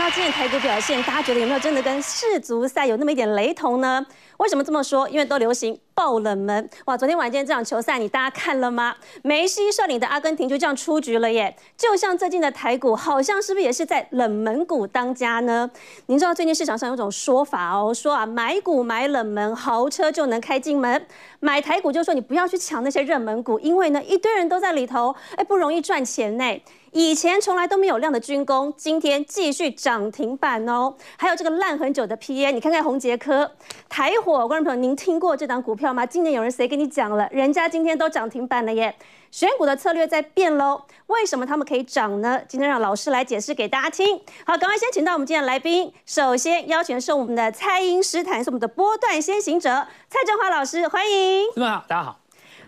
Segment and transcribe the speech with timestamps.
[0.00, 4.06] 讲到今天台股表现，大家觉得有没有真的跟世足赛有那么一点雷同呢？
[4.38, 5.06] 为什么这么说？
[5.10, 6.96] 因为都流行爆冷门哇！
[6.96, 8.96] 昨天晚间这场球赛，你大家看了吗？
[9.22, 11.54] 梅西率领的阿根廷就这样出局了耶！
[11.76, 15.70] 就像最近的台股，好像是不是也是在冷门股当家呢？
[16.06, 20.98] 您知道最近市场上有种说法哦，说啊买股买冷门，豪车就能开进门；
[21.40, 26.62] 买台股就说你不要去抢那些热门股，因为呢一堆人都在里头，哎不容易赚钱呢。
[26.92, 30.92] 以前从来都没有量的军工，今天继续涨停板哦。
[31.16, 33.48] 还有这个烂很久的 PA，你看看宏杰科、
[33.88, 36.04] 台火，观众朋友，您听过这档股票吗？
[36.04, 37.28] 今年有人谁跟你讲了？
[37.30, 38.92] 人家今天都涨停板了耶。
[39.30, 42.40] 选股的策略在变喽，为什么他们可以涨呢？
[42.48, 44.20] 今天让老师来解释给大家听。
[44.44, 49.68] 好，赶快先请到我们今天的来宾，首先邀请的是我们的蔡因斯坦，是我们的波段先行者
[50.08, 51.46] 蔡振华老师，欢迎。
[51.54, 52.18] 各位好，大家好。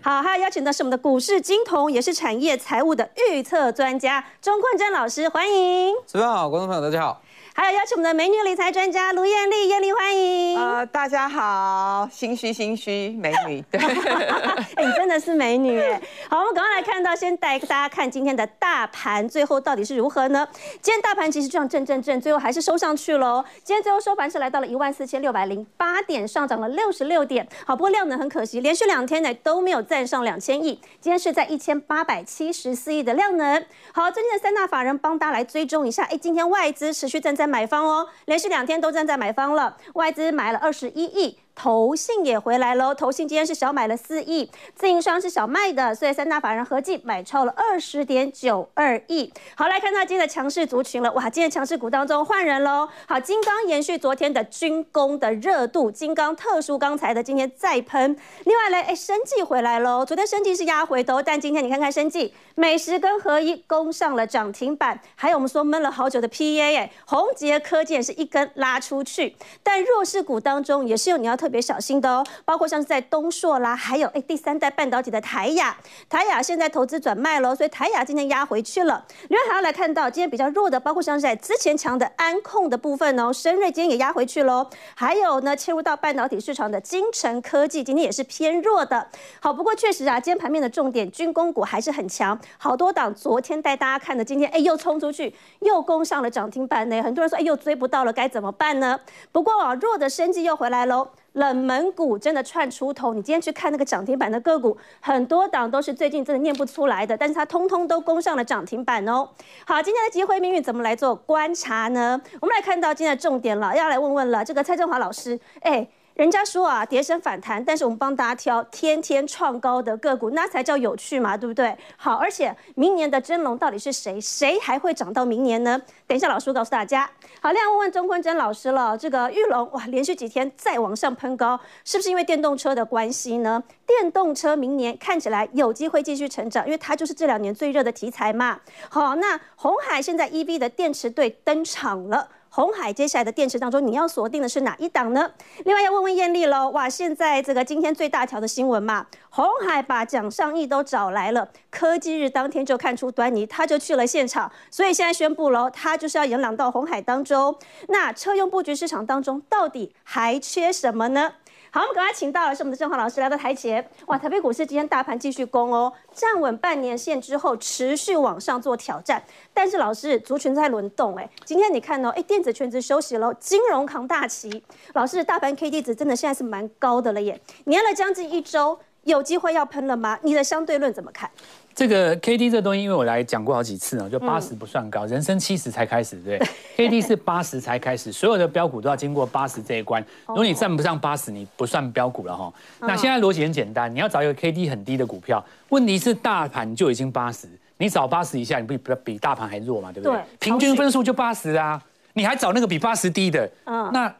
[0.05, 5.95] 好，还有邀请的是我们的股市金童，也是产业财务的预测专家钟昆真老师，欢迎。
[6.09, 7.22] 主持人好，观众朋友大家好。
[7.55, 10.59] 还有邀请我们的美女理财专家卢艳丽，艳丽欢迎。
[10.59, 13.63] 呃，大家好，心虚心虚，美女。
[13.71, 13.79] 对，
[14.75, 16.01] 哎，你真的是美女哎。
[16.31, 20.49] 好，我们赶快来看到，先带大家看今天的大盘，最后到底是如何呢？
[20.81, 23.45] 今天大盘其实这样震震震，最后还是收上去喽。
[23.63, 27.47] 今天最后收盘是来到了一万四千六百零八点，上涨了六十六点。
[27.67, 33.63] 好，不过量能很可惜，连续两天呢都没有站上两千亿，今天是在一千八百七十四亿的量能。
[33.93, 37.42] 好，最近的三大法人帮大家来追踪一下，哎，今天外资持续站在。
[37.43, 41.37] 在买方哦，连续两天都站在买方了，外资买了二十一亿。
[41.55, 49.31] 投信也回来喽，投信今天是小买了四亿，自营商是小卖的，所以三大法人合计买超了二十点九二亿。
[49.55, 52.89] 好，来看到今天的强势族群了，哇，今天强势股当中换人喽。
[53.07, 58.17] 好，金刚延续昨天的军工的热度，金刚特殊钢材的今天再喷。
[58.45, 71.37] 另外嘞，哎，生技回来喽，昨天生技是压回头，但今天你看看生技，美食跟合一攻上了涨停板，还有我们说闷了好久的 PA 哎，宏杰科技也是一根拉出去，但弱势股当中也是有你要。
[71.43, 75.77] 特别小心的哦，包括像是在东硕啦，还有哎第三代半导体的台亚，
[76.09, 79.05] 台亚现在投资转卖了，所以台亚今天压回去了。
[79.29, 84.65] 另外还要来看到今天比较弱的，包括像是在之前强的安控的部分哦，深瑞今天也压回去喽。
[84.95, 89.09] 还有呢，切入到半导体市场的精成科技今天也是偏弱的。
[89.41, 97.03] 好，不过确实啊，今天盘面的重点军工股还是很强，好多档昨天带大家看的，今天哎又冲出去，又攻上了涨停板呢。
[97.03, 99.01] 很多人说哎又追不到了，该怎么办呢？
[99.33, 101.09] 不过啊，弱的生技又回来喽。
[101.33, 109.29] 冷门股真的串出头，你今天去看那个涨停板的个股，很多档都是最近真的念不出来的，但是它通通都攻上了涨停板哦。
[109.67, 112.21] 好，今天的机会命运怎么来做观察呢？
[112.41, 115.89] 我们来看到今天的重点了，要来问问了，这个蔡振华老师，哎。
[116.15, 121.75] 人家说啊，跌升反弹，但是我们帮大家挑天天创高的个股，那才叫有趣嘛，对不对？
[121.97, 124.21] 好，而且明年的真龙到底是谁？
[124.21, 125.81] 谁还会涨到明年呢？
[126.07, 127.09] 等一下老师告诉大家。
[127.41, 133.63] 好，另外问问钟坤真老师了，这个玉龙哇，连续几天再往上喷高，是不是因为电动车的关系呢？
[133.87, 138.61] 电动车明年看起来有机会继续成长，因为它就是这两年最热的题材嘛。
[138.91, 142.29] 好，那红海现在 EV 的电池队登场了。
[142.55, 145.31] 鸿海接下来的电池当中，你要锁定的是哪一档呢？
[145.65, 157.57] 另外要问问艳丽喽，哇，现在这个今天最大条的新闻嘛，鸿海把蒋尚义都找来了，科技日当天就看出端倪，他就去了现场，所以现在宣布喽，他就是要引两到红海当中。
[157.89, 161.33] 那车用布局市场当中，到底还缺什么呢？
[161.75, 163.83] 好，我们赶快请到的是我们的郑华老师来到台前。
[164.05, 169.25] 哇，台北股市今天大盘继续攻哦，站稳半年线之后持续往上做挑战。
[169.55, 174.63] 但是老师，族群在轮动哎，今天你看哦，哎，电子全职休息了，金融扛大旗。
[174.93, 180.19] 老师，大盘 K D 值真的现在是蛮高的了耶，黏了将近一周，有机会要喷了吗？
[180.21, 181.31] 你的相对论怎么看？
[181.75, 190.05] 这个 K D 这东西，因为我来讲过好几次呢，就八十不算高，嗯、人生七十才开始，对，对， K D 是八十才开始，所有的标股都要经过八十这一关。
[190.29, 192.53] 如果你站不上八十，你不算标股了哈。
[192.81, 197.49] 那现在逻辑很简单，你要找一个 K D 很低的股票，问题是大盘就已经八十，
[197.79, 200.19] 你找八十以下，你不比比大盘还弱嘛，对不对？
[200.19, 201.83] 对，平均分数就八十啊，
[202.13, 204.15] 你还找那个比八十低的，嗯，那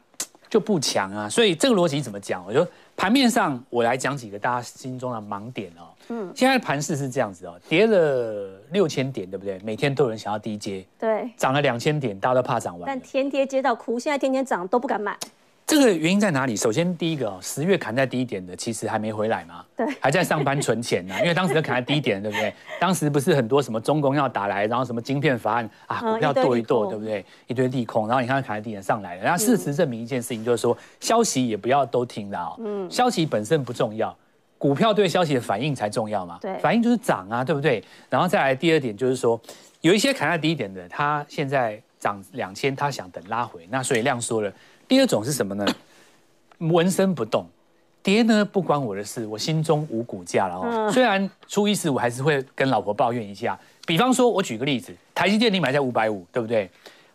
[0.53, 1.27] 就不强啊。
[1.27, 2.45] 所以这个逻辑怎么讲？
[2.45, 2.63] 我就。
[2.95, 5.89] 盘面上，我来讲几个大家心中的盲点哦。
[6.09, 9.59] 嗯，现在盘势是这样子哦，跌了六千点，对不对？
[9.63, 15.17] 每天都有人想要低接，对，涨了两千点，大家都怕涨完，但天跌接到哭，现在天天涨都不敢买。
[15.73, 16.55] 这个原因在哪里？
[16.55, 21.15] 首先，第一个哦，十月砍在低点的，其实还没回来嘛，对，还在上班存钱呢。
[21.21, 22.53] 因为当时就砍在低点，对不对？
[22.79, 27.25] 当时不是很多什么中共要打来，然后什么晶片法案啊，股票剁一剁，对不对？
[27.47, 29.23] 一堆利空，然后你看砍在低点上来了。
[29.23, 32.55] 然后事实证明一件事情，就是说消息也不要都听了哦。
[32.59, 34.15] 嗯，消息本身不重要，
[34.59, 36.37] 股票对消息的反应才重要嘛。
[36.39, 37.83] 对，反应就是涨啊，对不对？
[38.09, 39.39] 然后再来第二点就是说。
[39.81, 44.49] 有一些砍在低点的，他现在涨两千，他想等拉回，那所以量缩了。
[44.87, 45.65] 第二种是什么呢？
[46.59, 47.45] 纹身不动，
[48.01, 50.91] 跌呢不关我的事，我心中无股价了哦。
[50.91, 53.57] 虽然初一十五还是会跟老婆抱怨一下。
[53.85, 56.69] 比方说，我举个例子，台积电你买在五百五，对不对？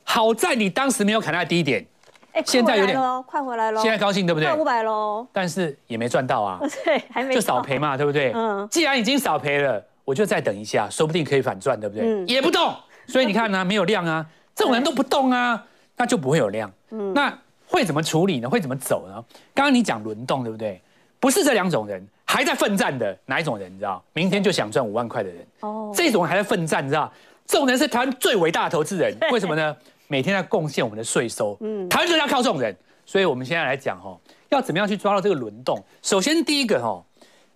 [0.04, 1.84] 好在你当时没有砍到低点。
[2.32, 4.46] 哎，现在有点快回来了，现在高兴对不对？
[4.48, 8.32] 快五百喽，但是也没赚到啊， 对，还没就少赔嘛，对不对？
[8.34, 12.04] 嗯，既然已经少赔了，我就再等一下，说不定可以反赚，对不对？
[12.06, 12.74] 嗯，也不动，
[13.06, 15.64] 所以你看呢，没有量啊，这种人都不动啊，
[15.96, 16.70] 那就不会有量。
[16.90, 17.36] 嗯，那
[17.68, 18.48] 会怎么处理呢？
[18.48, 19.24] 会怎么走呢？
[19.54, 20.80] 刚刚你讲轮动，对不对？
[21.20, 23.72] 不是这两种人，还在奋战的哪一种人？
[23.72, 24.02] 你知道？
[24.12, 27.12] 明天就想赚五万块的人，哦，这种人还在奋战，你知道？
[27.46, 29.76] 这种人是台湾最伟大的投资人， 为什么呢？
[30.06, 32.74] 每天在贡献我们的税收，嗯，台湾就是要靠这种人。
[33.04, 34.20] 所以，我们现在来讲哦，
[34.50, 35.82] 要怎么样去抓到这个轮动？
[36.02, 37.02] 首先，第一个哦，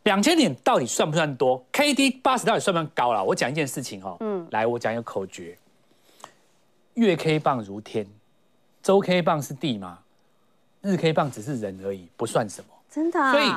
[0.04, 3.22] 两千点到底算不算多？K D 八十到底算不算高了？
[3.22, 5.56] 我讲一件事情哦，嗯，来，我讲一个口诀：
[6.94, 8.06] 月 K 棒如天，
[8.82, 9.98] 周 K 棒是地嘛，
[10.82, 12.69] 日 K 棒只是人而已，不算什么。
[12.90, 13.32] 真的啊？
[13.32, 13.50] 所以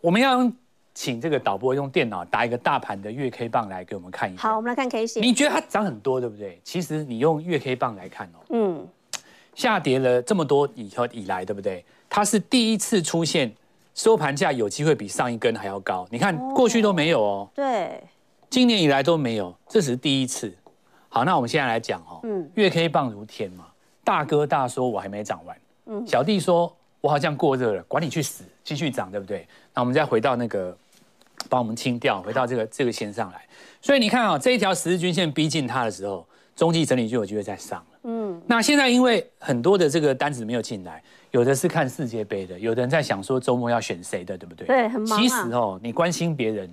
[0.00, 0.50] 我们要
[0.94, 4.42] 请这个导播用电脑打一个大盘的月 K 棒来给我们看一下。
[4.42, 5.22] 好，我们来看 K 线。
[5.22, 6.60] 你觉得它涨很多，对不对？
[6.64, 8.88] 其实你用月 K 棒来看哦，嗯。
[9.52, 11.84] 下跌了这么多以后以来，对不对？
[12.08, 13.52] 它是第一次出现
[13.94, 16.06] 收盘价有机会比上一根还要高。
[16.08, 18.02] 你看过去都没有哦，对，
[18.48, 20.56] 今年以来都没有，这只是第一次。
[21.08, 23.66] 好，那我们现在来讲哦，嗯，月 K 棒如天嘛，
[24.04, 25.54] 大哥大说我还没涨完，
[25.90, 29.46] 嗯，小弟说我好像过热了，管你去死，继续涨，对不对？
[29.74, 30.76] 那我们再回到那个，
[31.48, 33.44] 帮我们清掉，回到这个这个线上来。
[33.82, 37.86] 所以你看啊，这一条十日均线逼近它的时候，中继整理就有机会再上了。
[38.04, 41.02] 嗯，那现在因为很多的这个单子没有进来，
[41.32, 44.66] 有的是看世界杯的，有的人在想说周末要选谁的，对不对？
[44.68, 45.20] 对，很忙啊。
[45.20, 46.70] 其实哦，你关心别人，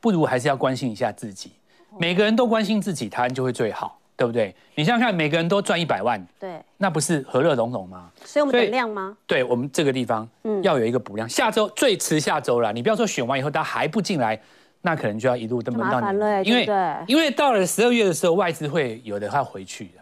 [0.00, 1.52] 不如还是要关心一下自己。
[1.98, 4.54] 每个人都关心自己，台湾就会最好，对不对？
[4.74, 8.10] 你想想看，每个人都赚一百万，对，那不是和乐融融吗？
[8.24, 9.16] 所以我们等量吗？
[9.26, 10.28] 对，我们这个地方
[10.62, 11.28] 要有一个补量。
[11.28, 14.40] 下周最迟下周了，你不要说选完以后他还不进来，
[14.82, 16.48] 那可能就要一路登门到你。
[16.48, 16.68] 因为
[17.06, 20.00] 因为到了十二月的时候，外资会有的要回去的。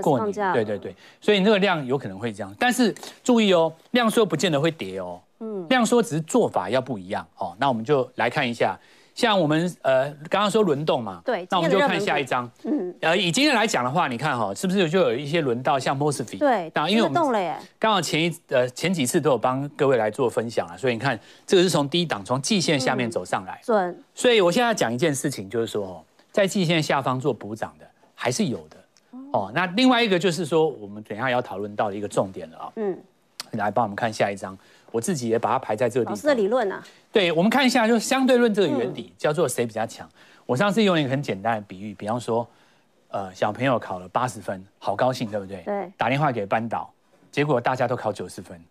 [0.00, 2.94] 过年，对对对，所以那个量有可能会这样，但是
[3.24, 7.52] 注意哦，量缩不见得会跌哦，嗯，量缩只是做法要不一样哦。
[7.58, 8.78] 那我们就来看一下，
[9.16, 28.76] 像我们呃刚刚说轮动嘛，对，那我们就看下一张，嗯，呃以今天来讲的话，你看哈，是不是就有一些轮到像 Mosfet，对，那因为我们动了耶，刚好前一呃前几次都有帮各位来做分享啊，所以你看这个是从低档从季线下面走上来，准，所以我现在要讲一件事情，就是说哦，在季线下方做补涨的还是有的。
[29.32, 32.72] 哦，那另外一个就是说，我们等一下要讨论到的一个重点了啊。
[32.76, 32.98] 嗯，
[33.52, 34.56] 来帮我们看下一张，
[34.90, 36.14] 我自己也把它排在这个地方。
[36.14, 36.82] 老师的理论啊。
[37.16, 40.06] 对，我们看一下，就是相对论这个原理叫做谁比较强。
[40.44, 42.46] 我上次用一个很简单的比喻，比方说，
[43.08, 45.62] 呃，小朋友考了八十分，好高兴，对不对？
[45.62, 45.90] 对。
[45.96, 46.92] 打电话给班导，
[47.32, 48.62] 结果大家都考九十分，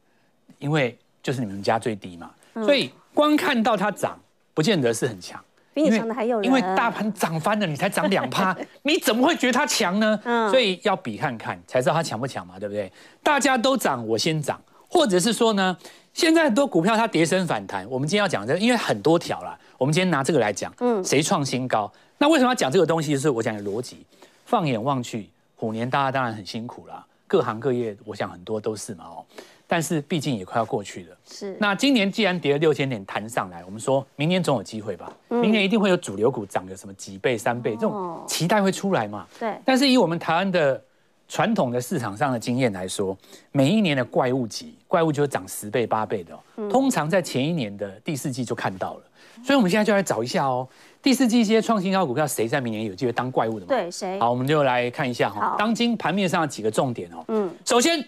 [0.59, 2.29] 因为就是你们家最低嘛。
[2.63, 4.15] 所以光看到它涨，
[4.53, 5.43] 不见得是很强。
[5.73, 10.19] 比你强的还有人，因为大盘涨翻了，你才涨两趴， 你怎么会觉得它强呢？
[10.23, 12.93] 嗯，所以要比看看，才知道它强不强嘛，对不对？
[13.23, 15.75] 大家都涨，我先涨，或者是说呢，
[16.15, 21.91] 现在很多股票它跌升反弹，我们今天要讲这个，因为很多条啦，我们今天拿这个来讲，嗯，谁创新高？
[22.17, 23.11] 那为什么要讲这个东西？
[23.11, 23.97] 就是我讲的逻辑。
[24.45, 29.25] 放眼望去，虎年大家当然很辛苦啦，各行各业，我想很多都是嘛，哦。
[29.67, 31.57] 但是毕竟也快要过去了，是。
[31.59, 35.11] 那今年既然跌了六千点弹上来，我们说明年总有机会吧？
[35.27, 39.27] 明年一定会有主流股涨个什么几倍、三倍，这种期待会出来嘛？
[39.37, 39.53] 对。
[39.65, 40.81] 但是以我们台湾的
[41.27, 43.17] 传统的市场上的经验来说，
[43.51, 46.37] 每一年的怪物级，怪物就是涨十倍、八倍的，
[46.69, 49.01] 通常在前一年的第四季就看到了。
[49.43, 50.67] 所以我们现在就来找一下哦，
[51.01, 53.67] 第四季一些创新高股票，谁在明年有机会当怪物的嘛？
[53.69, 54.19] 对，谁？
[54.19, 57.23] 好，我们就来看一下哈，当今盘面上的几个重点哦。
[57.27, 58.03] 嗯，首先。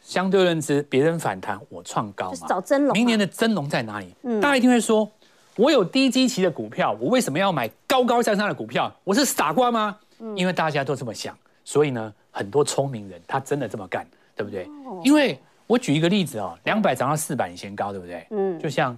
[0.00, 2.46] 相对认知，别人反弹，我创高嘛。
[2.48, 2.94] 找真龙。
[2.94, 4.06] 明年的真龙在哪里？
[4.22, 5.06] 嗯，大家一定会说，
[5.56, 8.90] 我有低基期的股票，我为什么要买高高向上的股票？
[9.04, 9.94] 我是傻瓜吗？
[10.20, 14.64] 嗯，因为大家都这么想，所以呢，很多聪明人他真的这么干，对不对？
[14.86, 18.26] 哦，因为我举一个例子哦，两百涨到四百，你嫌高，对不对？
[18.30, 18.96] 嗯，就像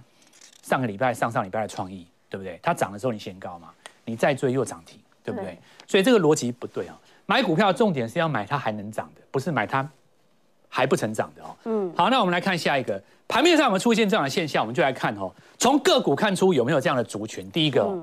[0.61, 2.59] 上个礼拜、上上礼拜的创意，对不对？
[2.61, 3.69] 它涨的时候你嫌高嘛，
[4.05, 5.51] 你再追又涨停，对不对？
[5.53, 5.57] 对，
[5.87, 6.99] 所以这个逻辑不对啊。
[7.25, 9.89] 买股票重点是要买它还能涨的，不是买它。
[10.73, 17.51] 还不成长的哦，嗯，好，那我们来看下一个盘面上有没有出现这样的现象，我们就来看哦，从个股看出有没有这样的族群。
[17.51, 17.93] 第一个，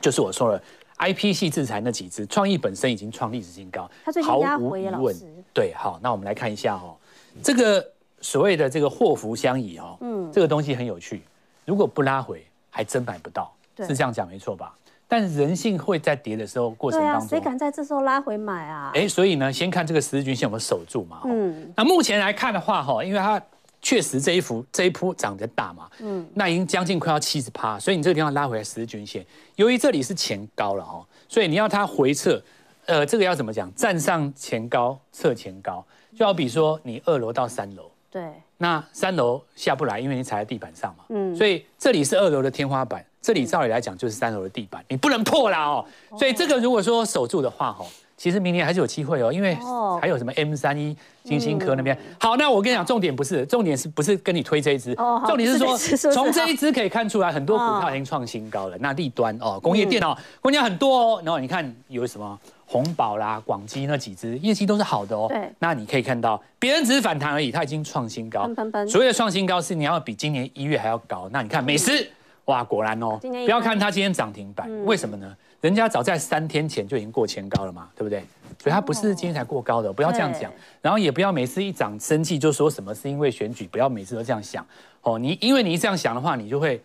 [0.00, 0.60] 就是我说了
[0.98, 3.90] ，IP 系制裁那几只，创意本身已经创历史新高，
[4.22, 5.14] 毫无疑问。
[5.52, 6.96] 对，好，那我们来看一下哦，
[7.42, 7.86] 这个
[8.20, 11.22] 所谓的这个祸福相倚哦，嗯，这个东西很有趣，
[11.64, 14.74] 如果不拉回，还真买不到，是这样讲没错吧？
[15.06, 18.90] 但人性会在跌的时候过程当中，谁敢在这时候拉回买啊？
[18.94, 21.20] 哎，所以呢，先看这个十字均线有没有守住嘛。
[21.26, 23.40] 嗯，那目前来看的话，哈，因为它
[23.84, 29.24] 确实这一幅这一波涨得大嘛，嗯，那已经将近快要七十趴，所以你这个地方拉回来十日均线，
[29.56, 32.42] 由于这里是前高了哈，所以你要它回撤，
[32.86, 33.72] 呃，这个要怎么讲？
[33.74, 35.84] 站上前高，测前高，
[36.16, 38.22] 就好比说你二楼到三楼，对，
[38.56, 43.04] 那三楼下不来，因为你踩在地板上嘛，嗯，所以这里是二楼的天花板。
[43.20, 45.82] 这里照理来讲就是三楼的地板，你不能破了哦。
[46.18, 47.82] 所以这个如果说守住的话，哈，
[48.24, 49.54] 其实明年还是有机会哦，因为
[50.00, 51.94] 还有什么 M 三一、金星科那边。
[52.18, 54.94] 好，那我跟你讲，重点不是，重点是不是跟你推这一支？
[55.26, 55.76] 重点是说，
[56.10, 58.78] 从这一支可以看出来，很多股票已经创新高了。
[58.80, 61.22] 那立端哦，工业电脑，工业很多哦。
[61.22, 65.26] 然后你看有什么红宝啦、广基那几支，业绩都是好的哦。
[65.28, 65.46] 对。
[65.58, 68.48] 那你可以看到，别人只是反弹而已，它已经创新高。
[68.88, 71.28] 所谓的创新高是你要比今年一月还要高。
[71.30, 72.10] 那你看美狮。
[72.46, 75.34] 哇，果然哦，不要看它今天涨停板，嗯、为什么呢？
[75.64, 78.22] 人家早在三天前就已经过前高了嘛，对不对？
[78.62, 80.52] 所以它不是今天才过高的，不要这样讲。
[80.82, 84.62] 然后也不要每次一涨生气就说什么是因为选举，不要每次都这样想
[85.00, 85.18] 哦。
[85.18, 86.78] 你因为你这样想的话，你就会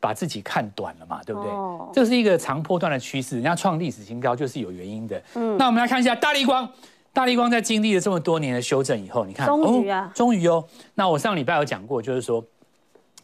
[0.00, 1.48] 把自己看短了嘛，对不对？
[1.52, 5.22] 哦、这是一个长波段的趋势，人家创历史新高就是有原因的。
[5.34, 6.68] 嗯，那我们来看一下大力光，
[7.12, 10.64] 大力光在经历了这么多年的修正以后，你看，终于啊，终于哦。
[10.96, 12.44] 那我上礼拜有讲过，就是说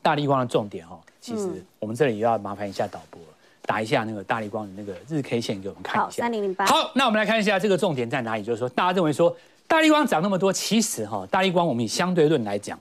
[0.01, 1.01] 大力光的重点哦。
[1.21, 3.21] 其实我们这里又要麻烦一下导播，
[3.65, 6.03] 打一下那个大力光的那个日 K 线给我们看一下。
[6.03, 6.67] 好，三零零八。
[6.67, 9.35] 好，那我们来看一下这个重点在哪里，就是说大家认为说
[9.67, 12.79] 大力光涨那么多，其实哈，大力光我们以相对论来讲，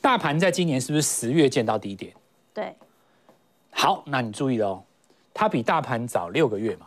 [0.00, 2.12] 大盘在今年是不是十月见到低点？
[2.54, 2.74] 对。
[3.70, 4.82] 好，那你注意了哦，
[5.34, 6.86] 它比大盘早六个月嘛，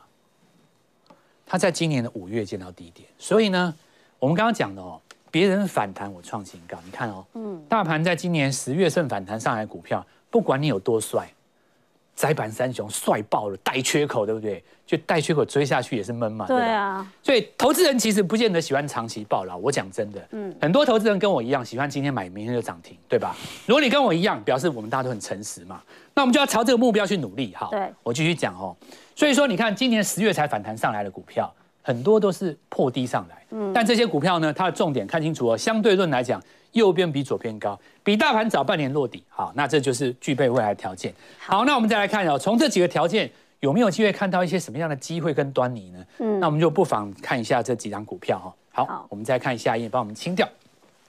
[1.46, 3.74] 它在今年的五月见到低点，所以呢，
[4.20, 5.00] 我们刚刚讲的哦，
[5.32, 10.06] 别人反弹我创新高，你看哦，嗯，大盘在今年十月份反弹上来股票。
[10.30, 11.32] 不管你有多帅，
[12.16, 14.64] 载板三雄帅爆了，带缺口，对不对？
[14.86, 17.10] 就带缺口追下去也是闷嘛，对啊。
[17.24, 19.58] 所以投资人其实不见得喜欢长期暴了。
[19.58, 23.36] 我讲真的，嗯，很多投资人跟我一样，喜欢今天买，明天就涨停，对吧？
[23.66, 25.82] 如果你跟我一样，表示我们大家都很诚实嘛。
[26.14, 27.68] 那我们就要朝这个目标去努力，哈。
[27.72, 28.76] 对，我继续讲哦。
[29.16, 31.52] 所以说，你看今年十月才反弹上来的股票，
[31.84, 33.72] 很多都是破低上来，嗯。
[33.72, 36.42] 但这些股票呢，它的重点看清楚哦，相对论来讲。
[36.74, 41.14] 右边比左边高，比大盘早半年落底，好，那这就是具备未来的条件。
[41.38, 46.04] 好，那我们再来看哦，从这几个条件有没有机会看到一些什么样的机会跟端倪呢？
[46.18, 48.56] 嗯，那我们就不妨看一下这几张股票哈。
[48.72, 50.50] 好，好我们再看下一页，帮我们清掉。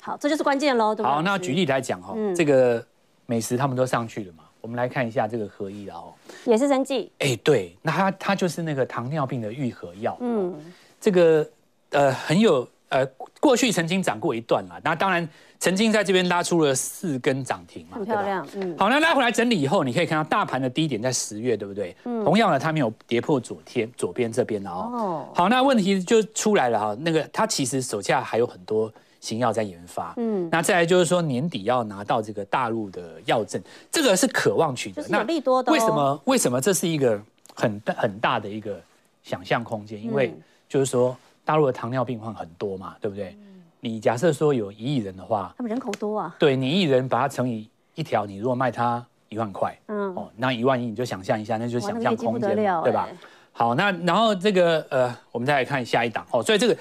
[0.02, 0.94] 好，这就是关键喽。
[1.02, 2.84] 好，那举例来讲哈，嗯、这个
[3.24, 6.14] 美食他们都上去了嘛，我们来看一下这个合一了哦，
[6.46, 7.12] 也是生剂。
[7.18, 10.16] 哎，对，那它它就是那个糖尿病的愈合药。
[10.22, 10.58] 嗯，
[10.98, 11.46] 这个
[11.90, 13.04] 呃很有呃
[13.40, 15.28] 过去曾经涨过一段啦，那当然。
[15.60, 18.76] 曾经在这边拉出了四根涨停嘛，很漂亮，嗯。
[18.76, 21.96] 好，那拉回来整理以后，你可以看到大盘的低点在十月，对不对？
[22.04, 22.22] 嗯。
[22.22, 24.90] 同样的，它没有跌破左天左边这边的哦。
[24.92, 25.28] 哦。
[25.34, 28.92] 好，那问题就出来了哈，那个它其实手下还有很多
[29.24, 30.46] 新药在研发，嗯。
[30.52, 33.58] 那再来就是说年底要拿到这个大陆的药证，
[33.90, 35.00] 这个是渴望取得。
[35.02, 35.72] 就是有利多的。
[35.72, 36.20] 为什么？
[36.26, 37.18] 为什么这是一个
[37.54, 38.78] 很大很大的一个
[39.22, 40.02] 想象空间？
[40.02, 40.34] 因为
[40.68, 43.30] 就是说大陆的糖尿病患很多嘛，对不对？
[43.30, 46.34] 嗯你假设说有一亿人的话，他们人口多啊。
[46.38, 53.06] 对，你一亿人把它乘以一条，你如果卖它一万块，嗯，哦，那一万亿你就想象一下，那就是想象空间，对吧？
[53.52, 56.42] 好，那然后这个呃，我们再来看下一档哦。
[56.42, 56.74] 所以这个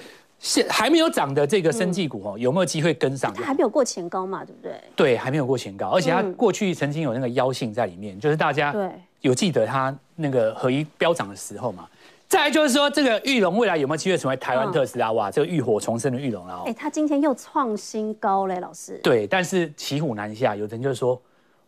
[0.44, 3.32] 现还没有涨的这个生技股哦，有没有机会跟上？
[3.32, 4.78] 它还没有过前高嘛，对不对？
[4.94, 8.90] 对，还没有过前高，而且它过去曾经有那个妖性在里面，就是大家对
[9.22, 11.88] 有记得它那个合一飙涨的时候嘛。
[12.28, 15.10] 再来就是说，这个玉龙未来有没有机会成为台湾特斯拉？
[15.12, 16.62] 哇，这个浴火重生的玉龙了哦。
[16.66, 19.00] 哎，他今天又创新高嘞，老师。
[19.02, 21.18] 对，但是骑虎难下，有人就是说，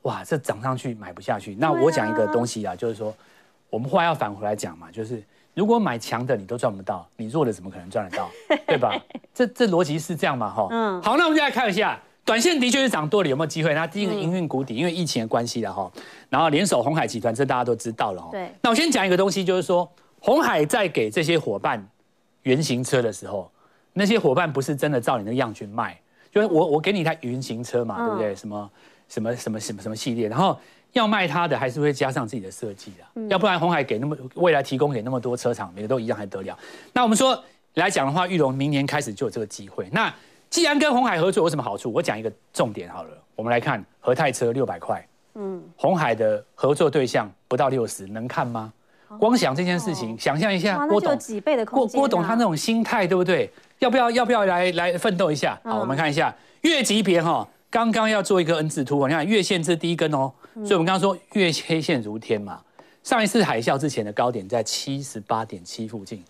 [0.03, 1.55] 哇，这涨上去买不下去。
[1.55, 3.15] 那我讲一个东西啊，就是说，
[3.71, 5.23] 我们话要返回来讲嘛，就是
[5.57, 8.31] 如果买强的你都赚不到，你弱的怎么可能赚得到？
[8.69, 8.95] 对吧？
[9.35, 10.49] 这这逻辑是这样嘛？
[10.49, 10.69] 哈。
[10.71, 11.03] 嗯。
[11.03, 13.75] 好，那我们就来看一下，短线的确是涨多了，有没有机会？
[13.75, 15.91] 那第一个营运谷底，因为疫情的关系了哈。
[16.29, 18.29] 然后联手红海集团，这大家都知道了哈。
[18.31, 18.49] 对。
[18.61, 19.91] 那我先讲一个东西，就是说。
[20.19, 21.87] 红海在给这些伙伴
[22.43, 23.49] 原型车的时候，
[23.93, 25.97] 那些伙伴不是真的照你那个样去卖，
[26.33, 28.35] 就是我我给你一台原型车嘛，对不对？
[28.35, 28.71] 什么
[29.09, 30.59] 什么什么什么什么系列，然后
[30.97, 36.59] 要卖它的还是会加上自己的设计的，要不然红海给那么未来提供给那么多车厂，每个都一样还得了？
[36.93, 37.43] 那我们说
[37.75, 39.89] 来讲的话，玉龙明年开始就有这个机会。
[39.93, 40.13] 那
[40.49, 41.93] 既然跟红海合作有什么好处？
[41.93, 48.73] 我讲一个重点好了，我们来看和泰车六百块，嗯，红海的合作对象不到六十，能看吗？
[49.21, 51.19] 光想这件事情，想象一下郭董
[51.67, 53.51] 郭郭董他那种心态，对不对？
[53.79, 55.59] 要不要要不要来来奋斗一下？
[55.63, 60.33] 好，我们看一下月级别哈，刚刚要做一个 N 字突破，你看月线这第一根哦，
[60.65, 62.61] 所以我们刚刚说月黑线如天嘛，
[63.03, 66.23] 上一次海啸之前的高点在七十八点七附近，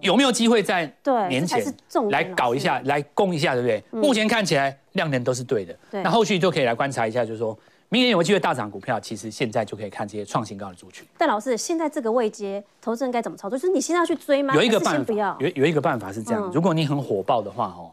[0.00, 0.90] 有没有机会在
[1.28, 1.62] 年前
[2.10, 3.82] 来搞一下，来攻一下，对不对？
[3.90, 7.56] 目前看起来量能都是对的，那后续就可以来观察一下，就是说
[7.90, 11.06] 明年有没有机会大涨股票，其实现在就可以看这些创新高的族群。
[11.18, 13.58] 但老师，现在这个位阶，投资人该怎么操作？
[13.58, 14.54] 就是你现在要去追吗？
[14.54, 17.92] 有一个办法，有有一个办法是这样，如果你很火爆的话，哦，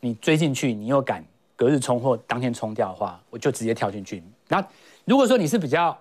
[0.00, 1.24] 你追进去，你又敢
[1.60, 4.22] 隔日冲或当天冲掉的话，我就直接跳进去。
[4.48, 4.66] 那
[5.04, 5.94] 如果说你是比较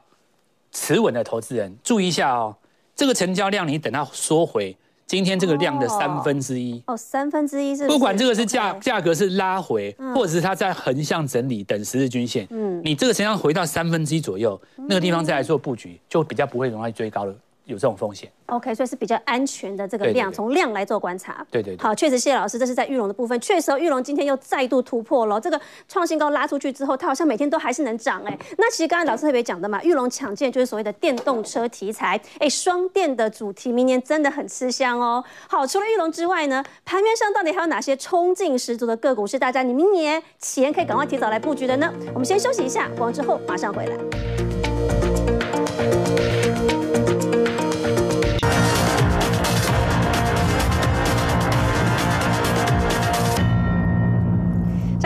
[0.71, 2.55] 持稳的投资人，注意一下哦，
[2.95, 4.73] 这个成交量你等它缩回
[5.05, 6.81] 今天这个量的三分之一。
[6.87, 17.35] 哦，三分之一是，不管这个是价价格是拉回，或者是它在横向整理等十日均线，嗯，你这个成交量回到三分之一左右，那个地方再来做布局，就比较不会容易追高了。
[17.69, 21.45] 有这种风险，OK，所以是比较安全的这个量，从量来做观察。
[21.51, 28.35] 对对，对，好，确实谢谢老师，这是在玉龙的部分，确实玉龙今天又再度突破了这个创新高，拉出去之后，它好像每天都还是能涨哎。
[28.57, 35.23] 那其实刚才老师特别讲的嘛，玉龙抢建就是所谓的电动车题材，哎，双电的主题，明年真的很吃香哦。
[35.47, 41.93] 好，除了玉龙之外呢，盘面上到底还有哪些冲劲十足的个股是大家你明年前可以赶快提早来布局的呢？
[42.15, 44.58] 我们先休息一下，广告之后马上回来。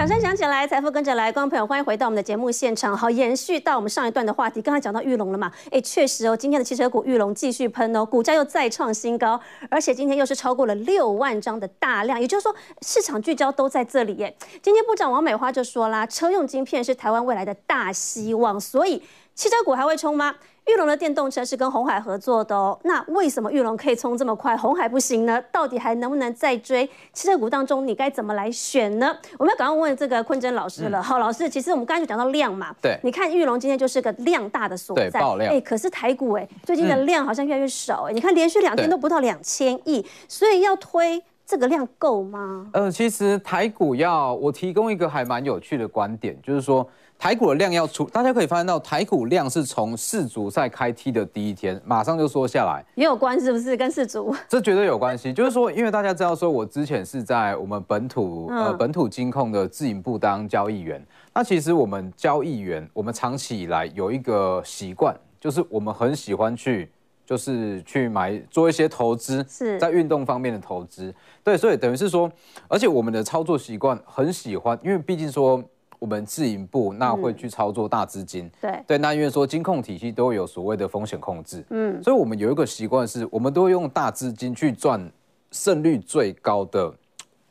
[0.03, 2.97] 掌声响起来，财富跟着来，观众朋友欢迎回到我们的节目现场。
[2.97, 5.49] 好，延续到我们上一段的话题，刚才讲到裕隆了嘛？
[5.71, 14.35] 哎，确实哦，今天的汽车股裕隆继续喷哦，股价又再创新高，而且今天又是超过了六万张的大量，也就是说市场聚焦都在这里耶。
[14.61, 19.01] 今天部长王美花就说啦，车用晶片是台湾未来的大希望，所以
[19.33, 20.35] 汽车股还会冲吗？
[20.65, 25.43] 裕隆的电动车是跟鸿海合作的哦，那为什么玉龙可以冲这么快，鸿海不行呢？
[25.51, 26.89] 到底还能不能再追？
[27.11, 29.13] 汽车股当中你该怎么来选呢？
[29.37, 30.99] 我们要赶快问这个坤真老师了。
[30.99, 35.53] 嗯、好，老师，其实我们刚才就讲到量嘛，对，你看玉龙今天就是个量大的所在，对，爆量。
[35.53, 42.67] 哎，可是台股哎，最近的量好像越来越少哎，嗯、你看连续两天都不到两千亿，所以要推这个量够吗？
[42.71, 46.87] 呃，其实台股要我提供一个还蛮有趣的观点，就是说。
[47.17, 54.35] 台股的量要出，大家可以发现到台股量是从世足赛开踢的第一天，马上就缩下来，也有关系是不是跟世足？
[54.49, 61.01] 这绝对有关系，就是说，因为大家知道说，我之前是在我们本土呃本土金控的自营部当交易员，
[61.33, 66.91] 那其实我们交易员，我们长期以来有一个习惯，就是我们很喜欢去，
[67.25, 72.29] 就是去买做一些投资，是在运动方面的投资，对，所以等于是说，
[72.67, 75.63] 而且我们的操作习惯很喜欢，因为毕竟说。
[76.03, 78.83] 我们自营部那会去操作大资金，嗯、对。
[78.87, 85.09] 对，那因为说金控体系都有所谓的风险控制，嗯，所以我们有一个习惯是，我们都会用大资金去赚
[85.51, 86.93] 胜率最高的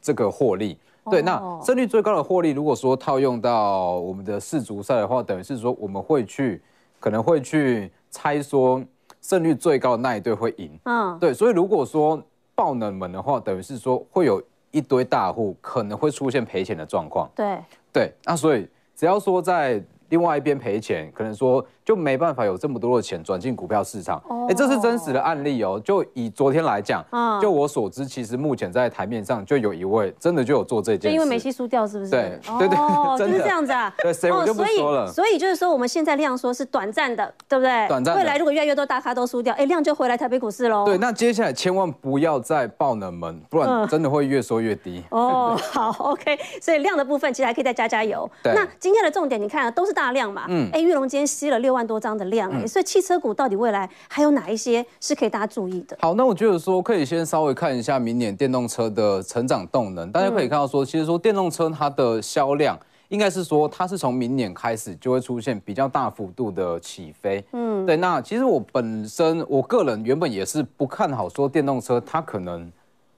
[0.03, 0.77] 这个获利。
[1.11, 6.61] 对，哦、那胜率最高的获利，如果说套用到我们的世足赛的话，等于是说我们会去
[7.01, 8.85] 可能会去猜说
[9.23, 12.23] 胜率最高的那一队会赢，嗯，对，所以如果说
[12.55, 17.59] 爆冷门的话，等于是说会有一堆大户可能会出现赔钱的状况，对。
[17.93, 21.65] 对，那所以只要说在另外一边赔钱，可能说。
[21.85, 25.81] 就没办法有这么多的钱转进股票市场，哎，这是真实的案例哦。
[25.85, 27.05] 就以昨天来讲，
[27.41, 31.15] 就我所知，其实目前在台面上就有一位真的就有做这件事。
[31.15, 32.11] 因为梅西输掉是不是？
[32.11, 32.77] 对对对，
[33.19, 33.93] 就是这样子啊。
[33.99, 35.11] 对，谁我就不说了。
[35.11, 37.89] 所以就是说，我们现在量说是短暂的，对不对？
[37.89, 38.17] 短暂。
[38.17, 40.85] 未来如果越来越多大咖都输掉，哎，量就回来台北股市喽。
[40.85, 45.03] 对，那接下来千万不要再爆冷门，不然真的会越缩越低。
[45.11, 46.39] 哦， 好，OK。
[46.61, 48.31] 所以量的部分其实还可以再加加油。
[48.43, 48.53] 对。
[48.55, 50.45] 那今天的重点，你看啊都是大量嘛。
[50.49, 50.69] 嗯。
[50.73, 52.51] 哎，玉龙今天吸了六万多张的量。
[52.69, 55.97] 所以汽车股到底未来还有哪一些是可以大家注意的？
[56.01, 60.13] 好，那我觉得说可以先稍微看一下明年电动车的成长动能。
[60.13, 67.45] 大家可以看到说，其实说电动车它的销量应该是说它是从明年开始就会出现比较大幅度的起飞。
[67.53, 67.97] 嗯，对。
[67.97, 72.71] 那其实我本身我个人原本也是不看好说电动车它可能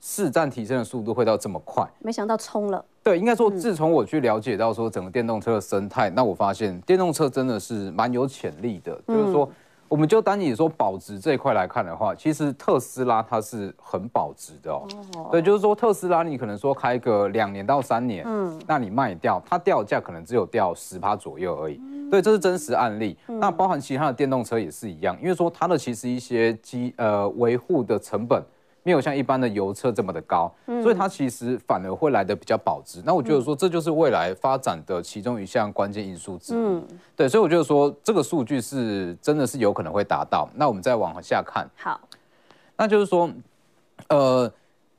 [0.06, 2.84] 市占提升的速度会到这么快，没想到冲了。
[3.02, 9.00] 对，应该说，自从我去了解到说整个电动车的生态，那我发现电动车真的是蛮有潜力的。
[9.08, 9.48] 就是说，
[9.88, 14.86] 我们就单以说保值这一块来看的话，其实特斯拉它是很保值的哦。
[15.32, 21.80] 对，就是说特斯拉你可能说开个两年到三年，嗯，那你卖掉，它掉价可能只有掉十趴左右而已。
[22.10, 23.16] 对，这是真实案例。
[23.26, 28.42] 那包含其他的电动车也是一样，因为说它的其实一些机呃维护的成本。
[28.84, 33.02] 没有像一般的油车这么的高，所以它其实反而会来的比较保值。
[33.04, 36.84] 那我觉得说这就是未来发展的其中一项关键因素之一。
[37.16, 40.48] 对，所以我觉得说这个数据是真的是有可能会达到。
[40.54, 41.98] 那我们再往下看，好，
[42.76, 43.30] 那就是说，
[44.08, 44.52] 呃，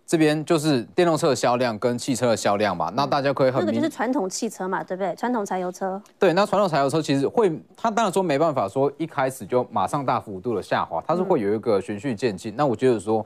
[0.08, 5.16] 这边就是电动车的销量跟汽车的销量嘛，那大家可以很那个就是传统汽车嘛，对不对？
[5.16, 6.02] 传统柴油车。
[6.18, 12.56] 对，那传统柴油车其实会，它当然说没办法说一开始就马上大幅度的下滑，它是会有一个循序渐进。
[12.56, 13.26] 那我觉得说，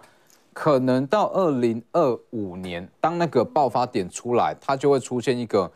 [0.60, 5.72] 可能到二零二五年，当那个爆发点出来，它就会出现一个。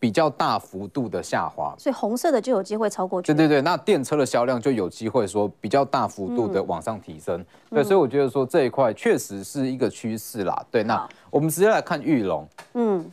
[0.00, 3.32] 比较大幅度的下滑，所以红色的就有机会超过去。
[3.32, 7.40] 对对对，那电车的销量就有机会说比较大幅度的往上提升。
[7.40, 10.62] 嗯、对，所以我觉得说这一块确实是一个趋势啦。
[10.70, 12.46] 对，那我们直接来看玉龙。
[12.74, 13.10] 嗯，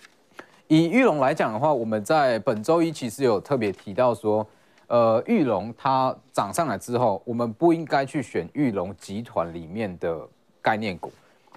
[0.67, 4.45] 以玉龙来讲的话，我们在本周一其实有特别提到说，
[4.87, 10.27] 呃，玉龙它涨上来之后，我们不应该去选玉龙集团里面的
[10.61, 11.11] 概念股。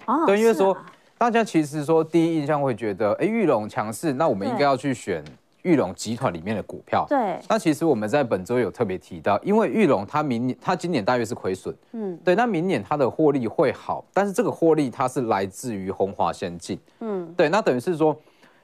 [0.05, 0.75] 哦，对，因为说。
[1.17, 5.23] 大家其实说第一印象会觉得，哎，玉龙强势，那我们应该要去选
[5.61, 7.05] 玉龙集团里面的股票。
[7.07, 7.39] 对。
[7.47, 12.35] 那其实我们在本周有特别提到，因为玉龙它明年它今年大约是亏损，嗯，对。
[12.35, 17.47] 那明年它的获利会好，但是这个获利它是来自于红华先进，嗯，对。
[17.47, 18.13] 那等于是说，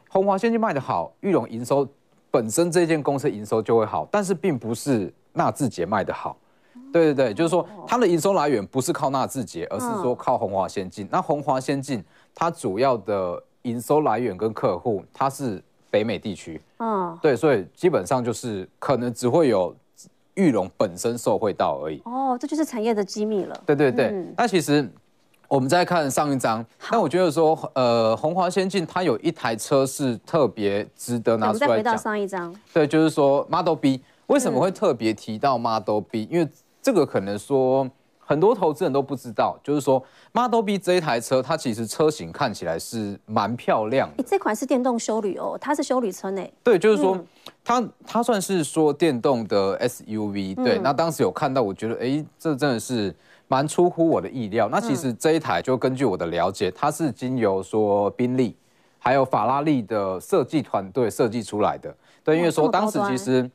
[0.10, 1.88] 红华先进卖得好，玉龙营收
[2.30, 6.36] 本身这间公司营收就会好，但是并不是纳智捷卖得好。
[6.92, 11.08] 对对对，就是说它的营收来源不是靠纳智捷，而是说靠红华先进。
[11.12, 12.04] 那红华先进
[12.36, 16.62] 它主要的营收来源跟客户，它是北美地区。
[16.80, 19.76] 嗯，对，所以基本上就是可能只会有
[20.34, 22.02] 玉龙本身受惠到而已。
[22.06, 23.64] 哦，这就是产业的机密了。
[23.66, 24.90] 对对对，嗯、那其实
[25.48, 31.70] 我们再看上一张，那我觉得说，呃，红华先进它有一台车是特别值得拿出来讲。
[31.70, 32.56] 我们再回到上一张。
[32.74, 36.50] 对，就是说 Model B 为什么会特别提到 Model B？、嗯、因为
[36.82, 37.90] 这个可能说
[38.20, 44.24] 很多投资人都不知道，就是说 Model B 这一台车，它其实车型看起来是蛮漂亮的。
[44.24, 46.42] 这款是电动修旅哦，它是修旅车呢。
[46.64, 47.20] 对，就是说
[47.64, 50.56] 它它算是说电动的 SUV。
[50.56, 53.14] 对，那当时有看到，我觉得哎，这真的是
[53.50, 54.70] 蛮出乎我的意料。
[54.72, 58.56] 那其实这一台就根据我的了解，它是经由说宾利
[58.98, 61.94] 还有法拉利的设计团队设计出来的。
[62.24, 63.52] 对，因为说当时其实。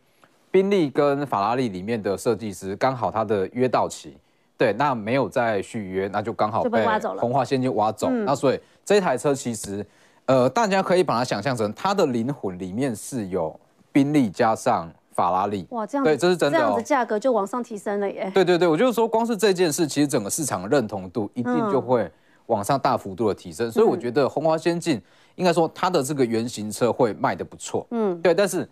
[0.56, 4.16] 宾利跟法拉利里面的设计师刚好他的约到期，
[4.56, 6.82] 对，那没有再续约，那就刚好被
[7.18, 8.08] 红花先进挖走。
[8.08, 9.84] 那所以这台车其实，
[10.24, 13.54] 呃，大家可以把它想象成它的灵魂里面是有
[13.92, 15.66] 宾利加上法拉利。
[15.72, 18.30] 哇，这样对，这是真的，这样子价格就往上提升了耶。
[18.32, 22.10] 对对对，我就是说，光是这件事，其实整个市场的认同度一定就会
[22.46, 23.70] 往上大幅度的提升。
[23.70, 24.98] 所以我觉得红花先进
[25.34, 27.86] 应该说它的这个原型车会卖的不错。
[27.90, 28.66] 嗯，对，但是。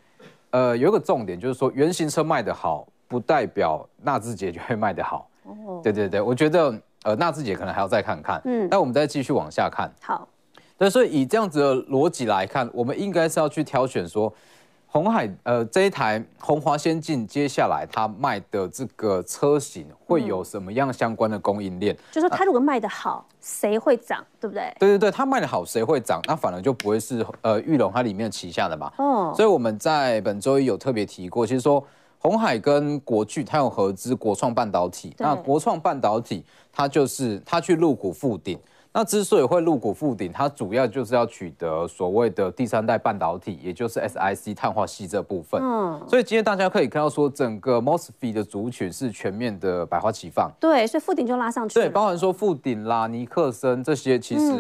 [0.54, 5.28] 呃，有一个重点就是说，原型车卖得好，不代表纳智捷就会卖得好。
[5.42, 8.40] 哦，对对对，我觉得呃，纳智捷可能还要再看看。
[8.44, 9.90] 嗯，那我们再继续往下看。
[10.00, 10.28] 好，
[10.78, 14.32] 对，所以以这样子的逻辑来看，我们应该是要去挑选说。
[14.94, 21.92] 鸿海呃，这一台红华先进，接下来它卖的这个车型会有什么样相关的供应链？
[22.12, 24.72] 就是说它如果卖得好，谁会涨，对不对？
[24.78, 26.20] 对对对，它卖得好，谁会涨？
[26.28, 28.92] 那反而就不会是呃玉龙它里面旗下的嘛。
[28.98, 31.84] 哦，所以我们在本周一有特别提过，其实说
[32.20, 38.56] 红海跟国巨它有合资国创半导体，那国创半导体它就是它去入股富鼎。
[38.96, 45.60] 那之所以会入股富鼎，它主要就是要取得所谓的第三代半导体，也就是 SiC 碳化矽这部分。
[45.60, 50.48] 嗯，所以今天大家可以看到说，整个 MOSFET 的族群是全面的百花齐放。
[50.60, 51.74] 对，所以富鼎就拉上去。
[51.74, 54.52] 对，包含说富鼎啦、尼克森这些，其实